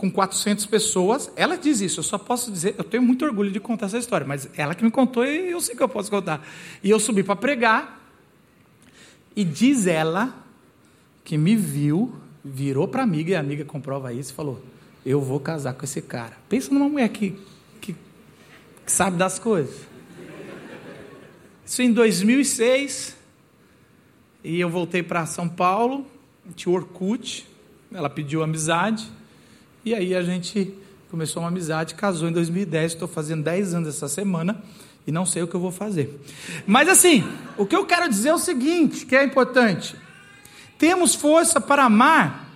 com 0.00 0.10
400 0.10 0.64
pessoas. 0.64 1.30
Ela 1.36 1.58
diz 1.58 1.82
isso, 1.82 2.00
eu 2.00 2.04
só 2.04 2.16
posso 2.16 2.50
dizer, 2.50 2.74
eu 2.78 2.84
tenho 2.84 3.02
muito 3.02 3.22
orgulho 3.22 3.50
de 3.50 3.60
contar 3.60 3.84
essa 3.84 3.98
história, 3.98 4.26
mas 4.26 4.48
ela 4.56 4.74
que 4.74 4.82
me 4.82 4.90
contou 4.90 5.26
e 5.26 5.50
eu 5.50 5.60
sei 5.60 5.76
que 5.76 5.82
eu 5.82 5.88
posso 5.90 6.10
contar. 6.10 6.42
E 6.82 6.88
eu 6.88 6.98
subi 6.98 7.22
para 7.22 7.36
pregar, 7.36 8.00
e 9.36 9.44
diz 9.44 9.86
ela 9.86 10.34
que 11.22 11.36
me 11.36 11.54
viu, 11.54 12.14
virou 12.42 12.88
para 12.88 13.02
amiga, 13.02 13.32
e 13.32 13.36
a 13.36 13.40
amiga 13.40 13.62
comprova 13.62 14.10
isso 14.10 14.32
e 14.32 14.34
falou: 14.34 14.64
Eu 15.04 15.20
vou 15.20 15.38
casar 15.38 15.74
com 15.74 15.84
esse 15.84 16.00
cara. 16.00 16.34
Pensa 16.48 16.72
numa 16.72 16.88
mulher 16.88 17.10
que, 17.10 17.38
que, 17.78 17.92
que 17.92 18.90
sabe 18.90 19.18
das 19.18 19.38
coisas. 19.38 19.86
Isso 21.62 21.82
em 21.82 21.92
2006, 21.92 23.18
e 24.42 24.58
eu 24.58 24.70
voltei 24.70 25.02
para 25.02 25.26
São 25.26 25.46
Paulo, 25.46 26.06
tinha 26.56 26.74
Orkut, 26.74 27.46
ela 27.92 28.08
pediu 28.08 28.42
amizade. 28.42 29.19
E 29.84 29.94
aí 29.94 30.14
a 30.14 30.22
gente 30.22 30.74
começou 31.10 31.42
uma 31.42 31.48
amizade, 31.48 31.94
casou 31.94 32.28
em 32.28 32.32
2010, 32.32 32.92
estou 32.92 33.08
fazendo 33.08 33.42
10 33.42 33.74
anos 33.74 33.88
essa 33.88 34.08
semana 34.08 34.62
e 35.06 35.12
não 35.12 35.24
sei 35.24 35.42
o 35.42 35.48
que 35.48 35.54
eu 35.54 35.60
vou 35.60 35.72
fazer. 35.72 36.20
Mas 36.66 36.88
assim, 36.88 37.24
o 37.56 37.66
que 37.66 37.74
eu 37.74 37.86
quero 37.86 38.08
dizer 38.08 38.28
é 38.28 38.34
o 38.34 38.38
seguinte, 38.38 39.06
que 39.06 39.16
é 39.16 39.24
importante. 39.24 39.96
Temos 40.78 41.14
força 41.14 41.60
para 41.60 41.84
amar 41.84 42.48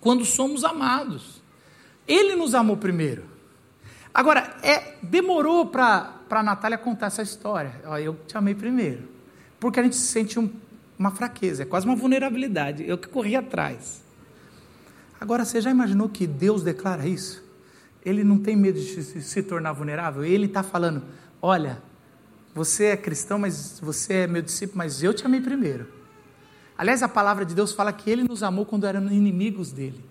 quando 0.00 0.24
somos 0.24 0.64
amados. 0.64 1.40
Ele 2.06 2.34
nos 2.34 2.54
amou 2.54 2.76
primeiro. 2.76 3.24
Agora, 4.12 4.56
é, 4.62 4.94
demorou 5.02 5.66
para 5.66 6.14
a 6.28 6.42
Natália 6.42 6.76
contar 6.76 7.06
essa 7.06 7.22
história. 7.22 7.80
Eu 8.02 8.18
te 8.26 8.36
amei 8.36 8.54
primeiro. 8.54 9.08
Porque 9.60 9.78
a 9.78 9.82
gente 9.82 9.96
sente 9.96 10.38
um, 10.38 10.50
uma 10.98 11.10
fraqueza, 11.12 11.62
é 11.62 11.66
quase 11.66 11.86
uma 11.86 11.94
vulnerabilidade. 11.94 12.84
Eu 12.86 12.98
que 12.98 13.08
corri 13.08 13.36
atrás. 13.36 13.99
Agora, 15.20 15.44
você 15.44 15.60
já 15.60 15.70
imaginou 15.70 16.08
que 16.08 16.26
Deus 16.26 16.62
declara 16.62 17.06
isso? 17.06 17.44
Ele 18.02 18.24
não 18.24 18.38
tem 18.38 18.56
medo 18.56 18.80
de 18.80 19.02
se 19.02 19.42
tornar 19.42 19.72
vulnerável. 19.72 20.24
Ele 20.24 20.46
está 20.46 20.62
falando: 20.62 21.02
olha, 21.42 21.82
você 22.54 22.86
é 22.86 22.96
cristão, 22.96 23.38
mas 23.38 23.78
você 23.80 24.14
é 24.14 24.26
meu 24.26 24.40
discípulo, 24.40 24.78
mas 24.78 25.02
eu 25.02 25.12
te 25.12 25.26
amei 25.26 25.42
primeiro. 25.42 25.86
Aliás, 26.76 27.02
a 27.02 27.08
palavra 27.08 27.44
de 27.44 27.54
Deus 27.54 27.72
fala 27.72 27.92
que 27.92 28.10
ele 28.10 28.24
nos 28.24 28.42
amou 28.42 28.64
quando 28.64 28.86
éramos 28.86 29.12
inimigos 29.12 29.70
dele. 29.70 30.02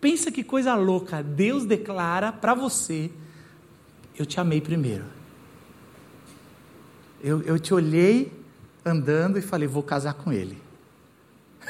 Pensa 0.00 0.30
que 0.30 0.44
coisa 0.44 0.76
louca. 0.76 1.20
Deus 1.20 1.64
declara 1.64 2.30
para 2.30 2.54
você: 2.54 3.10
eu 4.16 4.24
te 4.24 4.38
amei 4.38 4.60
primeiro. 4.60 5.04
Eu, 7.20 7.42
eu 7.42 7.58
te 7.58 7.74
olhei 7.74 8.32
andando 8.84 9.36
e 9.36 9.42
falei: 9.42 9.66
vou 9.66 9.82
casar 9.82 10.14
com 10.14 10.32
ele. 10.32 10.56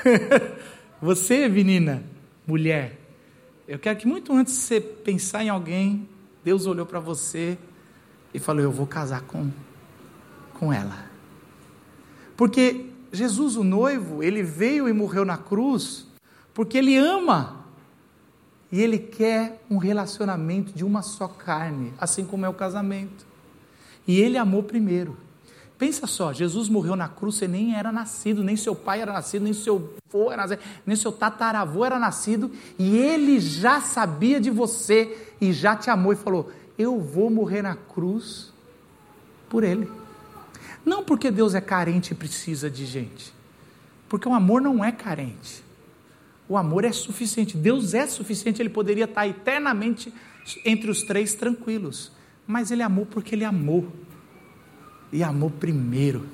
você, 1.00 1.48
menina, 1.48 2.11
mulher, 2.52 3.00
eu 3.66 3.78
quero 3.78 3.98
que 3.98 4.06
muito 4.06 4.30
antes 4.34 4.52
de 4.52 4.60
você 4.60 4.78
pensar 4.78 5.42
em 5.42 5.48
alguém, 5.48 6.06
Deus 6.44 6.66
olhou 6.66 6.84
para 6.84 7.00
você 7.00 7.56
e 8.34 8.38
falou: 8.38 8.60
Eu 8.62 8.70
vou 8.70 8.86
casar 8.86 9.22
com, 9.22 9.50
com 10.52 10.70
ela. 10.70 11.06
Porque 12.36 12.90
Jesus, 13.10 13.56
o 13.56 13.64
noivo, 13.64 14.22
ele 14.22 14.42
veio 14.42 14.86
e 14.86 14.92
morreu 14.92 15.24
na 15.24 15.38
cruz 15.38 16.06
porque 16.52 16.76
ele 16.76 16.94
ama 16.94 17.64
e 18.70 18.82
ele 18.82 18.98
quer 18.98 19.62
um 19.70 19.78
relacionamento 19.78 20.72
de 20.74 20.84
uma 20.84 21.00
só 21.00 21.26
carne, 21.26 21.94
assim 21.98 22.26
como 22.26 22.44
é 22.44 22.48
o 22.50 22.54
casamento. 22.54 23.26
E 24.06 24.20
ele 24.20 24.36
amou 24.36 24.62
primeiro. 24.62 25.16
Pensa 25.78 26.06
só, 26.06 26.32
Jesus 26.32 26.68
morreu 26.68 26.94
na 26.94 27.08
cruz, 27.08 27.36
você 27.36 27.48
nem 27.48 27.74
era 27.74 27.90
nascido, 27.90 28.44
nem 28.44 28.56
seu 28.56 28.74
pai 28.74 29.00
era 29.00 29.12
nascido, 29.12 29.42
nem 29.42 29.52
seu 29.52 29.92
avô 30.08 30.30
era 30.30 30.42
nascido, 30.42 30.60
nem 30.86 30.96
seu 30.96 31.10
tataravô 31.10 31.84
era 31.84 31.98
nascido, 31.98 32.50
e 32.78 32.96
ele 32.96 33.40
já 33.40 33.80
sabia 33.80 34.40
de 34.40 34.50
você 34.50 35.32
e 35.40 35.52
já 35.52 35.74
te 35.74 35.90
amou 35.90 36.12
e 36.12 36.16
falou: 36.16 36.52
Eu 36.78 37.00
vou 37.00 37.30
morrer 37.30 37.62
na 37.62 37.74
cruz 37.74 38.52
por 39.48 39.64
ele. 39.64 39.90
Não 40.84 41.04
porque 41.04 41.30
Deus 41.30 41.54
é 41.54 41.60
carente 41.60 42.12
e 42.12 42.16
precisa 42.16 42.70
de 42.70 42.86
gente, 42.86 43.32
porque 44.08 44.28
o 44.28 44.34
amor 44.34 44.60
não 44.60 44.84
é 44.84 44.92
carente. 44.92 45.64
O 46.48 46.56
amor 46.56 46.84
é 46.84 46.92
suficiente. 46.92 47.56
Deus 47.56 47.94
é 47.94 48.06
suficiente, 48.06 48.60
ele 48.60 48.68
poderia 48.68 49.04
estar 49.04 49.26
eternamente 49.26 50.12
entre 50.64 50.90
os 50.90 51.02
três 51.02 51.34
tranquilos. 51.34 52.12
Mas 52.46 52.70
ele 52.70 52.82
amou 52.82 53.06
porque 53.06 53.34
ele 53.34 53.44
amou 53.44 53.90
e 55.12 55.22
amou 55.22 55.50
primeiro. 55.50 56.26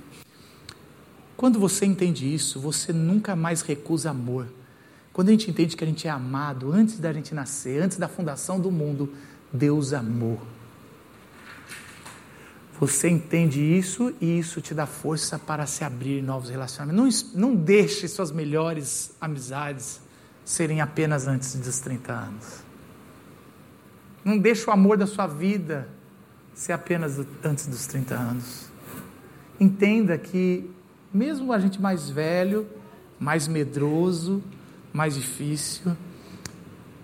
Quando 1.36 1.58
você 1.58 1.84
entende 1.84 2.32
isso, 2.32 2.60
você 2.60 2.92
nunca 2.92 3.36
mais 3.36 3.62
recusa 3.62 4.10
amor. 4.10 4.46
Quando 5.12 5.28
a 5.28 5.32
gente 5.32 5.50
entende 5.50 5.76
que 5.76 5.84
a 5.84 5.86
gente 5.86 6.06
é 6.06 6.10
amado 6.10 6.72
antes 6.72 6.98
da 6.98 7.12
gente 7.12 7.34
nascer, 7.34 7.82
antes 7.82 7.96
da 7.96 8.08
fundação 8.08 8.60
do 8.60 8.70
mundo, 8.70 9.12
Deus 9.52 9.92
amou. 9.92 10.40
Você 12.80 13.08
entende 13.08 13.60
isso 13.60 14.14
e 14.20 14.38
isso 14.38 14.60
te 14.60 14.72
dá 14.72 14.86
força 14.86 15.36
para 15.36 15.66
se 15.66 15.82
abrir 15.82 16.20
em 16.20 16.22
novos 16.22 16.48
relacionamentos. 16.48 17.32
Não, 17.34 17.48
não 17.48 17.56
deixe 17.56 18.06
suas 18.06 18.30
melhores 18.30 19.12
amizades 19.20 20.00
serem 20.44 20.80
apenas 20.80 21.26
antes 21.26 21.56
dos 21.56 21.80
30 21.80 22.12
anos. 22.12 22.62
Não 24.24 24.38
deixe 24.38 24.68
o 24.68 24.72
amor 24.72 24.96
da 24.96 25.06
sua 25.06 25.26
vida 25.26 25.88
ser 26.54 26.72
apenas 26.72 27.18
antes 27.42 27.66
dos 27.66 27.86
30 27.86 28.14
anos. 28.14 28.67
Entenda 29.60 30.16
que, 30.16 30.68
mesmo 31.12 31.52
a 31.52 31.58
gente 31.58 31.80
mais 31.80 32.08
velho, 32.08 32.66
mais 33.18 33.48
medroso, 33.48 34.42
mais 34.92 35.14
difícil, 35.14 35.96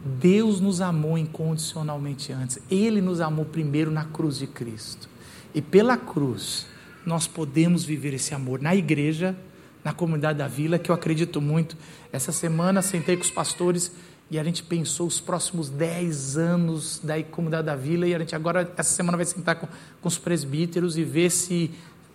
Deus 0.04 0.60
nos 0.60 0.80
amou 0.80 1.16
incondicionalmente 1.16 2.32
antes. 2.32 2.58
Ele 2.70 3.00
nos 3.00 3.20
amou 3.20 3.44
primeiro 3.44 3.90
na 3.90 4.04
cruz 4.04 4.38
de 4.38 4.46
Cristo. 4.46 5.08
E 5.54 5.62
pela 5.62 5.96
cruz, 5.96 6.66
nós 7.06 7.26
podemos 7.26 7.84
viver 7.84 8.14
esse 8.14 8.34
amor 8.34 8.60
na 8.60 8.74
igreja, 8.74 9.36
na 9.82 9.92
comunidade 9.92 10.38
da 10.38 10.48
vila, 10.48 10.78
que 10.78 10.90
eu 10.90 10.94
acredito 10.94 11.40
muito. 11.40 11.76
Essa 12.12 12.32
semana 12.32 12.82
sentei 12.82 13.16
com 13.16 13.22
os 13.22 13.30
pastores 13.30 13.92
e 14.30 14.38
a 14.38 14.44
gente 14.44 14.62
pensou 14.62 15.06
os 15.06 15.20
próximos 15.20 15.68
10 15.68 16.36
anos 16.36 17.00
da 17.02 17.22
comunidade 17.22 17.66
da 17.66 17.76
vila 17.76 18.06
e 18.06 18.14
a 18.14 18.18
gente 18.18 18.34
agora, 18.34 18.72
essa 18.76 18.94
semana, 18.94 19.16
vai 19.16 19.26
sentar 19.26 19.56
com, 19.56 19.68
com 20.00 20.08
os 20.08 20.18
presbíteros 20.18 20.96
e 20.96 21.04
ver 21.04 21.30
se, 21.30 21.70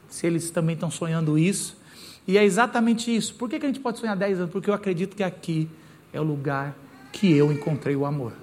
se 0.10 0.28
eles 0.28 0.50
também 0.52 0.74
estão 0.74 0.91
sonhando 0.91 1.38
isso. 1.38 1.78
E 2.28 2.38
é 2.38 2.43
exatamente 2.43 3.15
isso. 3.15 3.34
Por 3.36 3.50
que, 3.50 3.60
que 3.60 3.65
a 3.65 3.69
gente 3.69 3.80
pode 3.80 4.00
sonhar 4.00 4.15
10 4.15 4.39
anos? 4.39 4.52
Porque 4.52 4.69
eu 4.69 4.74
acredito 4.74 5.15
que 5.15 5.24
aqui 5.24 5.69
é 6.12 6.19
o 6.19 6.24
lugar 6.24 6.76
que 7.12 7.32
eu 7.32 7.52
encontrei 7.52 7.95
o 7.95 8.06
amor. 8.06 8.34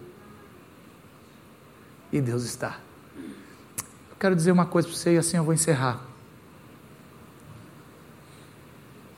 E 2.12 2.20
Deus 2.20 2.44
está. 2.44 2.80
Eu 3.16 4.16
quero 4.18 4.34
dizer 4.34 4.52
uma 4.52 4.66
coisa 4.66 4.88
para 4.88 4.96
você 4.96 5.14
e 5.14 5.18
assim 5.18 5.36
eu 5.36 5.44
vou 5.44 5.52
encerrar. 5.52 6.02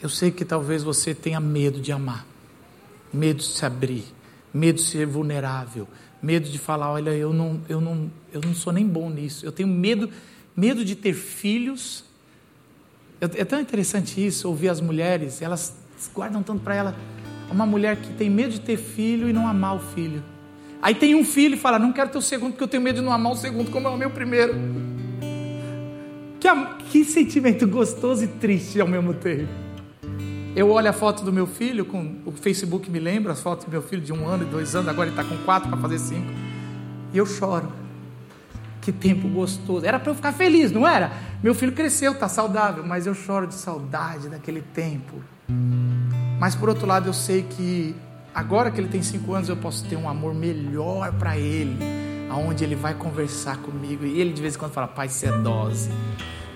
Eu 0.00 0.08
sei 0.08 0.30
que 0.30 0.44
talvez 0.44 0.82
você 0.82 1.14
tenha 1.14 1.40
medo 1.40 1.80
de 1.80 1.90
amar, 1.90 2.26
medo 3.12 3.38
de 3.38 3.46
se 3.46 3.64
abrir, 3.64 4.04
medo 4.54 4.76
de 4.76 4.82
ser 4.82 5.06
vulnerável, 5.06 5.88
medo 6.22 6.48
de 6.48 6.58
falar, 6.58 6.92
olha, 6.92 7.10
eu 7.10 7.32
não, 7.32 7.60
eu 7.68 7.80
não, 7.80 8.10
eu 8.32 8.40
não 8.44 8.54
sou 8.54 8.72
nem 8.72 8.86
bom 8.86 9.10
nisso. 9.10 9.44
Eu 9.44 9.50
tenho 9.50 9.68
medo, 9.68 10.08
medo 10.56 10.84
de 10.84 10.94
ter 10.94 11.14
filhos. 11.14 12.04
É 13.20 13.44
tão 13.44 13.60
interessante 13.60 14.24
isso, 14.24 14.48
ouvir 14.48 14.68
as 14.68 14.80
mulheres, 14.80 15.42
elas 15.42 15.74
guardam 16.14 16.42
tanto 16.42 16.62
para 16.62 16.74
ela. 16.74 16.96
Uma 17.50 17.66
mulher 17.66 17.96
que 17.96 18.12
tem 18.12 18.30
medo 18.30 18.52
de 18.52 18.60
ter 18.60 18.76
filho 18.76 19.28
e 19.28 19.32
não 19.32 19.48
amar 19.48 19.76
o 19.76 19.80
filho. 19.80 20.22
Aí 20.80 20.94
tem 20.94 21.14
um 21.14 21.24
filho 21.24 21.54
e 21.54 21.58
fala: 21.58 21.78
Não 21.78 21.92
quero 21.92 22.10
ter 22.10 22.18
o 22.18 22.22
segundo 22.22 22.52
porque 22.52 22.64
eu 22.64 22.68
tenho 22.68 22.82
medo 22.82 22.96
de 22.96 23.04
não 23.04 23.12
amar 23.12 23.32
o 23.32 23.36
segundo 23.36 23.70
como 23.70 23.88
eu 23.88 23.94
amei 23.94 24.06
o 24.06 24.10
primeiro. 24.10 24.54
Que, 26.38 26.48
que 26.90 27.04
sentimento 27.04 27.66
gostoso 27.66 28.22
e 28.22 28.28
triste 28.28 28.80
ao 28.80 28.86
mesmo 28.86 29.12
tempo. 29.14 29.48
Eu 30.54 30.70
olho 30.70 30.88
a 30.88 30.92
foto 30.92 31.24
do 31.24 31.32
meu 31.32 31.46
filho, 31.46 31.84
com 31.84 32.16
o 32.24 32.32
Facebook 32.32 32.90
me 32.90 32.98
lembra 32.98 33.32
as 33.32 33.40
fotos 33.40 33.64
do 33.64 33.70
meu 33.70 33.82
filho 33.82 34.02
de 34.02 34.12
um 34.12 34.26
ano 34.26 34.44
e 34.44 34.46
dois 34.46 34.74
anos, 34.74 34.88
agora 34.88 35.08
ele 35.08 35.18
está 35.18 35.28
com 35.28 35.36
quatro 35.44 35.68
para 35.68 35.78
fazer 35.78 35.98
cinco, 35.98 36.32
e 37.12 37.18
eu 37.18 37.26
choro. 37.26 37.70
Que 38.88 38.92
tempo 38.92 39.28
gostoso. 39.28 39.84
Era 39.84 39.98
para 39.98 40.12
eu 40.12 40.14
ficar 40.14 40.32
feliz, 40.32 40.72
não 40.72 40.88
era? 40.88 41.12
Meu 41.42 41.54
filho 41.54 41.72
cresceu, 41.72 42.12
está 42.12 42.26
saudável, 42.26 42.82
mas 42.82 43.06
eu 43.06 43.12
choro 43.12 43.46
de 43.46 43.52
saudade 43.52 44.30
daquele 44.30 44.62
tempo. 44.62 45.16
Mas 46.40 46.54
por 46.54 46.70
outro 46.70 46.86
lado, 46.86 47.06
eu 47.06 47.12
sei 47.12 47.42
que 47.42 47.94
Agora 48.34 48.70
que 48.70 48.80
ele 48.80 48.88
tem 48.88 49.02
cinco 49.02 49.34
anos, 49.34 49.50
eu 49.50 49.56
posso 49.58 49.84
ter 49.84 49.96
um 49.96 50.08
amor 50.08 50.32
melhor 50.32 51.12
para 51.12 51.36
ele, 51.36 51.76
aonde 52.30 52.64
ele 52.64 52.74
vai 52.76 52.94
conversar 52.94 53.58
comigo 53.58 54.06
e 54.06 54.18
ele 54.20 54.32
de 54.32 54.40
vez 54.40 54.54
em 54.54 54.58
quando 54.58 54.72
fala: 54.72 54.88
Pai, 54.88 55.10
você 55.10 55.26
é 55.26 55.32
dose. 55.32 55.90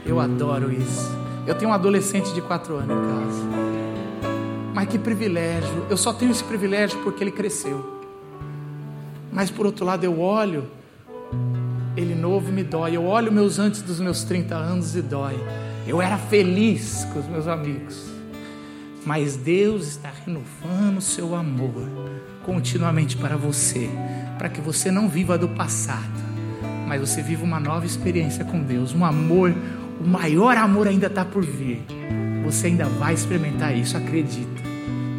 Eu 0.06 0.18
adoro 0.18 0.72
isso. 0.72 1.10
Eu 1.46 1.54
tenho 1.54 1.70
um 1.70 1.74
adolescente 1.74 2.32
de 2.32 2.40
quatro 2.40 2.76
anos 2.76 2.96
em 2.96 3.10
casa. 3.10 3.42
Mas 4.72 4.88
que 4.88 4.98
privilégio. 4.98 5.84
Eu 5.90 5.98
só 5.98 6.14
tenho 6.14 6.30
esse 6.30 6.44
privilégio 6.44 6.98
porque 7.02 7.22
ele 7.22 7.32
cresceu. 7.32 8.00
Mas 9.30 9.50
por 9.50 9.66
outro 9.66 9.84
lado, 9.84 10.04
eu 10.04 10.18
olho, 10.18 10.70
ele 11.96 12.14
novo 12.14 12.50
me 12.50 12.62
dói. 12.62 12.96
Eu 12.96 13.04
olho 13.04 13.30
meus 13.30 13.58
antes 13.58 13.82
dos 13.82 14.00
meus 14.00 14.24
30 14.24 14.54
anos 14.54 14.96
e 14.96 15.02
dói. 15.02 15.36
Eu 15.86 16.00
era 16.00 16.16
feliz 16.16 17.06
com 17.12 17.18
os 17.18 17.26
meus 17.26 17.46
amigos. 17.46 18.12
Mas 19.04 19.36
Deus 19.36 19.88
está 19.88 20.10
renovando 20.24 20.98
o 20.98 21.02
seu 21.02 21.34
amor 21.34 21.88
continuamente 22.44 23.16
para 23.16 23.36
você, 23.36 23.90
para 24.38 24.48
que 24.48 24.60
você 24.60 24.90
não 24.90 25.08
viva 25.08 25.36
do 25.36 25.48
passado, 25.48 26.20
mas 26.86 27.00
você 27.00 27.22
viva 27.22 27.44
uma 27.44 27.58
nova 27.58 27.84
experiência 27.84 28.44
com 28.44 28.62
Deus, 28.62 28.94
um 28.94 29.04
amor, 29.04 29.54
o 30.00 30.06
maior 30.06 30.56
amor 30.56 30.86
ainda 30.86 31.06
está 31.06 31.24
por 31.24 31.44
vir. 31.44 31.82
Você 32.44 32.68
ainda 32.68 32.86
vai 32.86 33.14
experimentar 33.14 33.76
isso, 33.76 33.96
acredita. 33.96 34.62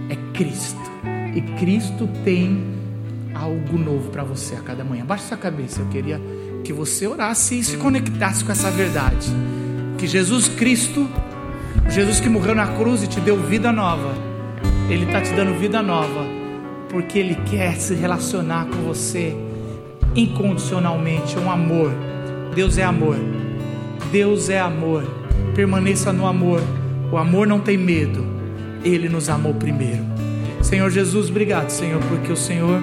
É 0.09 0.15
Cristo. 0.33 0.91
E 1.35 1.41
Cristo 1.57 2.07
tem 2.23 2.63
algo 3.33 3.77
novo 3.77 4.09
para 4.11 4.23
você 4.23 4.55
a 4.55 4.59
cada 4.59 4.83
manhã. 4.83 5.05
Baixe 5.05 5.25
sua 5.25 5.37
cabeça, 5.37 5.81
eu 5.81 5.87
queria 5.87 6.21
que 6.63 6.73
você 6.73 7.05
orasse 7.07 7.59
e 7.59 7.63
se 7.63 7.77
conectasse 7.77 8.43
com 8.43 8.51
essa 8.51 8.71
verdade. 8.71 9.27
Que 9.97 10.07
Jesus 10.07 10.47
Cristo 10.47 11.07
Jesus 11.89 12.19
que 12.19 12.29
morreu 12.29 12.55
na 12.55 12.67
cruz 12.67 13.03
e 13.03 13.07
te 13.07 13.19
deu 13.19 13.37
vida 13.37 13.71
nova, 13.71 14.13
Ele 14.89 15.05
está 15.05 15.21
te 15.21 15.31
dando 15.33 15.57
vida 15.59 15.81
nova, 15.81 16.25
porque 16.89 17.19
Ele 17.19 17.35
quer 17.45 17.75
se 17.75 17.93
relacionar 17.93 18.65
com 18.65 18.81
você 18.83 19.35
incondicionalmente, 20.15 21.37
um 21.37 21.51
amor. 21.51 21.91
Deus 22.55 22.77
é 22.77 22.83
amor, 22.83 23.17
Deus 24.11 24.49
é 24.49 24.59
amor, 24.59 25.03
permaneça 25.55 26.13
no 26.13 26.25
amor, 26.25 26.61
o 27.11 27.17
amor 27.17 27.47
não 27.47 27.59
tem 27.59 27.77
medo, 27.77 28.25
Ele 28.83 29.09
nos 29.09 29.29
amou 29.29 29.53
primeiro. 29.53 30.03
Senhor 30.61 30.89
Jesus, 30.89 31.29
obrigado, 31.29 31.69
Senhor, 31.69 32.01
porque 32.09 32.31
o 32.31 32.37
Senhor 32.37 32.79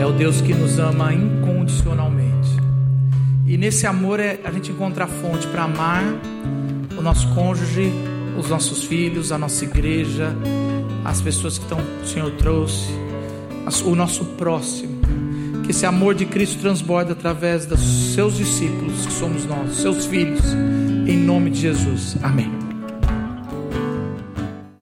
é 0.00 0.06
o 0.06 0.12
Deus 0.12 0.40
que 0.40 0.54
nos 0.54 0.78
ama 0.78 1.12
incondicionalmente. 1.12 2.09
E 3.50 3.56
nesse 3.56 3.84
amor 3.84 4.20
é, 4.20 4.38
a 4.44 4.52
gente 4.52 4.70
encontra 4.70 5.06
a 5.06 5.08
fonte 5.08 5.44
para 5.48 5.64
amar 5.64 6.04
o 6.96 7.02
nosso 7.02 7.34
cônjuge, 7.34 7.92
os 8.38 8.48
nossos 8.48 8.84
filhos, 8.84 9.32
a 9.32 9.38
nossa 9.38 9.64
igreja, 9.64 10.32
as 11.04 11.20
pessoas 11.20 11.58
que 11.58 11.64
estão, 11.64 11.80
o 12.00 12.06
Senhor 12.06 12.30
trouxe, 12.36 12.92
o 13.84 13.96
nosso 13.96 14.24
próximo. 14.24 15.00
Que 15.64 15.72
esse 15.72 15.84
amor 15.84 16.14
de 16.14 16.26
Cristo 16.26 16.60
transborde 16.60 17.10
através 17.10 17.66
dos 17.66 17.80
seus 18.14 18.36
discípulos, 18.36 19.04
que 19.04 19.12
somos 19.12 19.44
nós, 19.44 19.78
seus 19.78 20.06
filhos, 20.06 20.44
em 21.08 21.16
nome 21.16 21.50
de 21.50 21.58
Jesus. 21.58 22.16
Amém. 22.22 22.59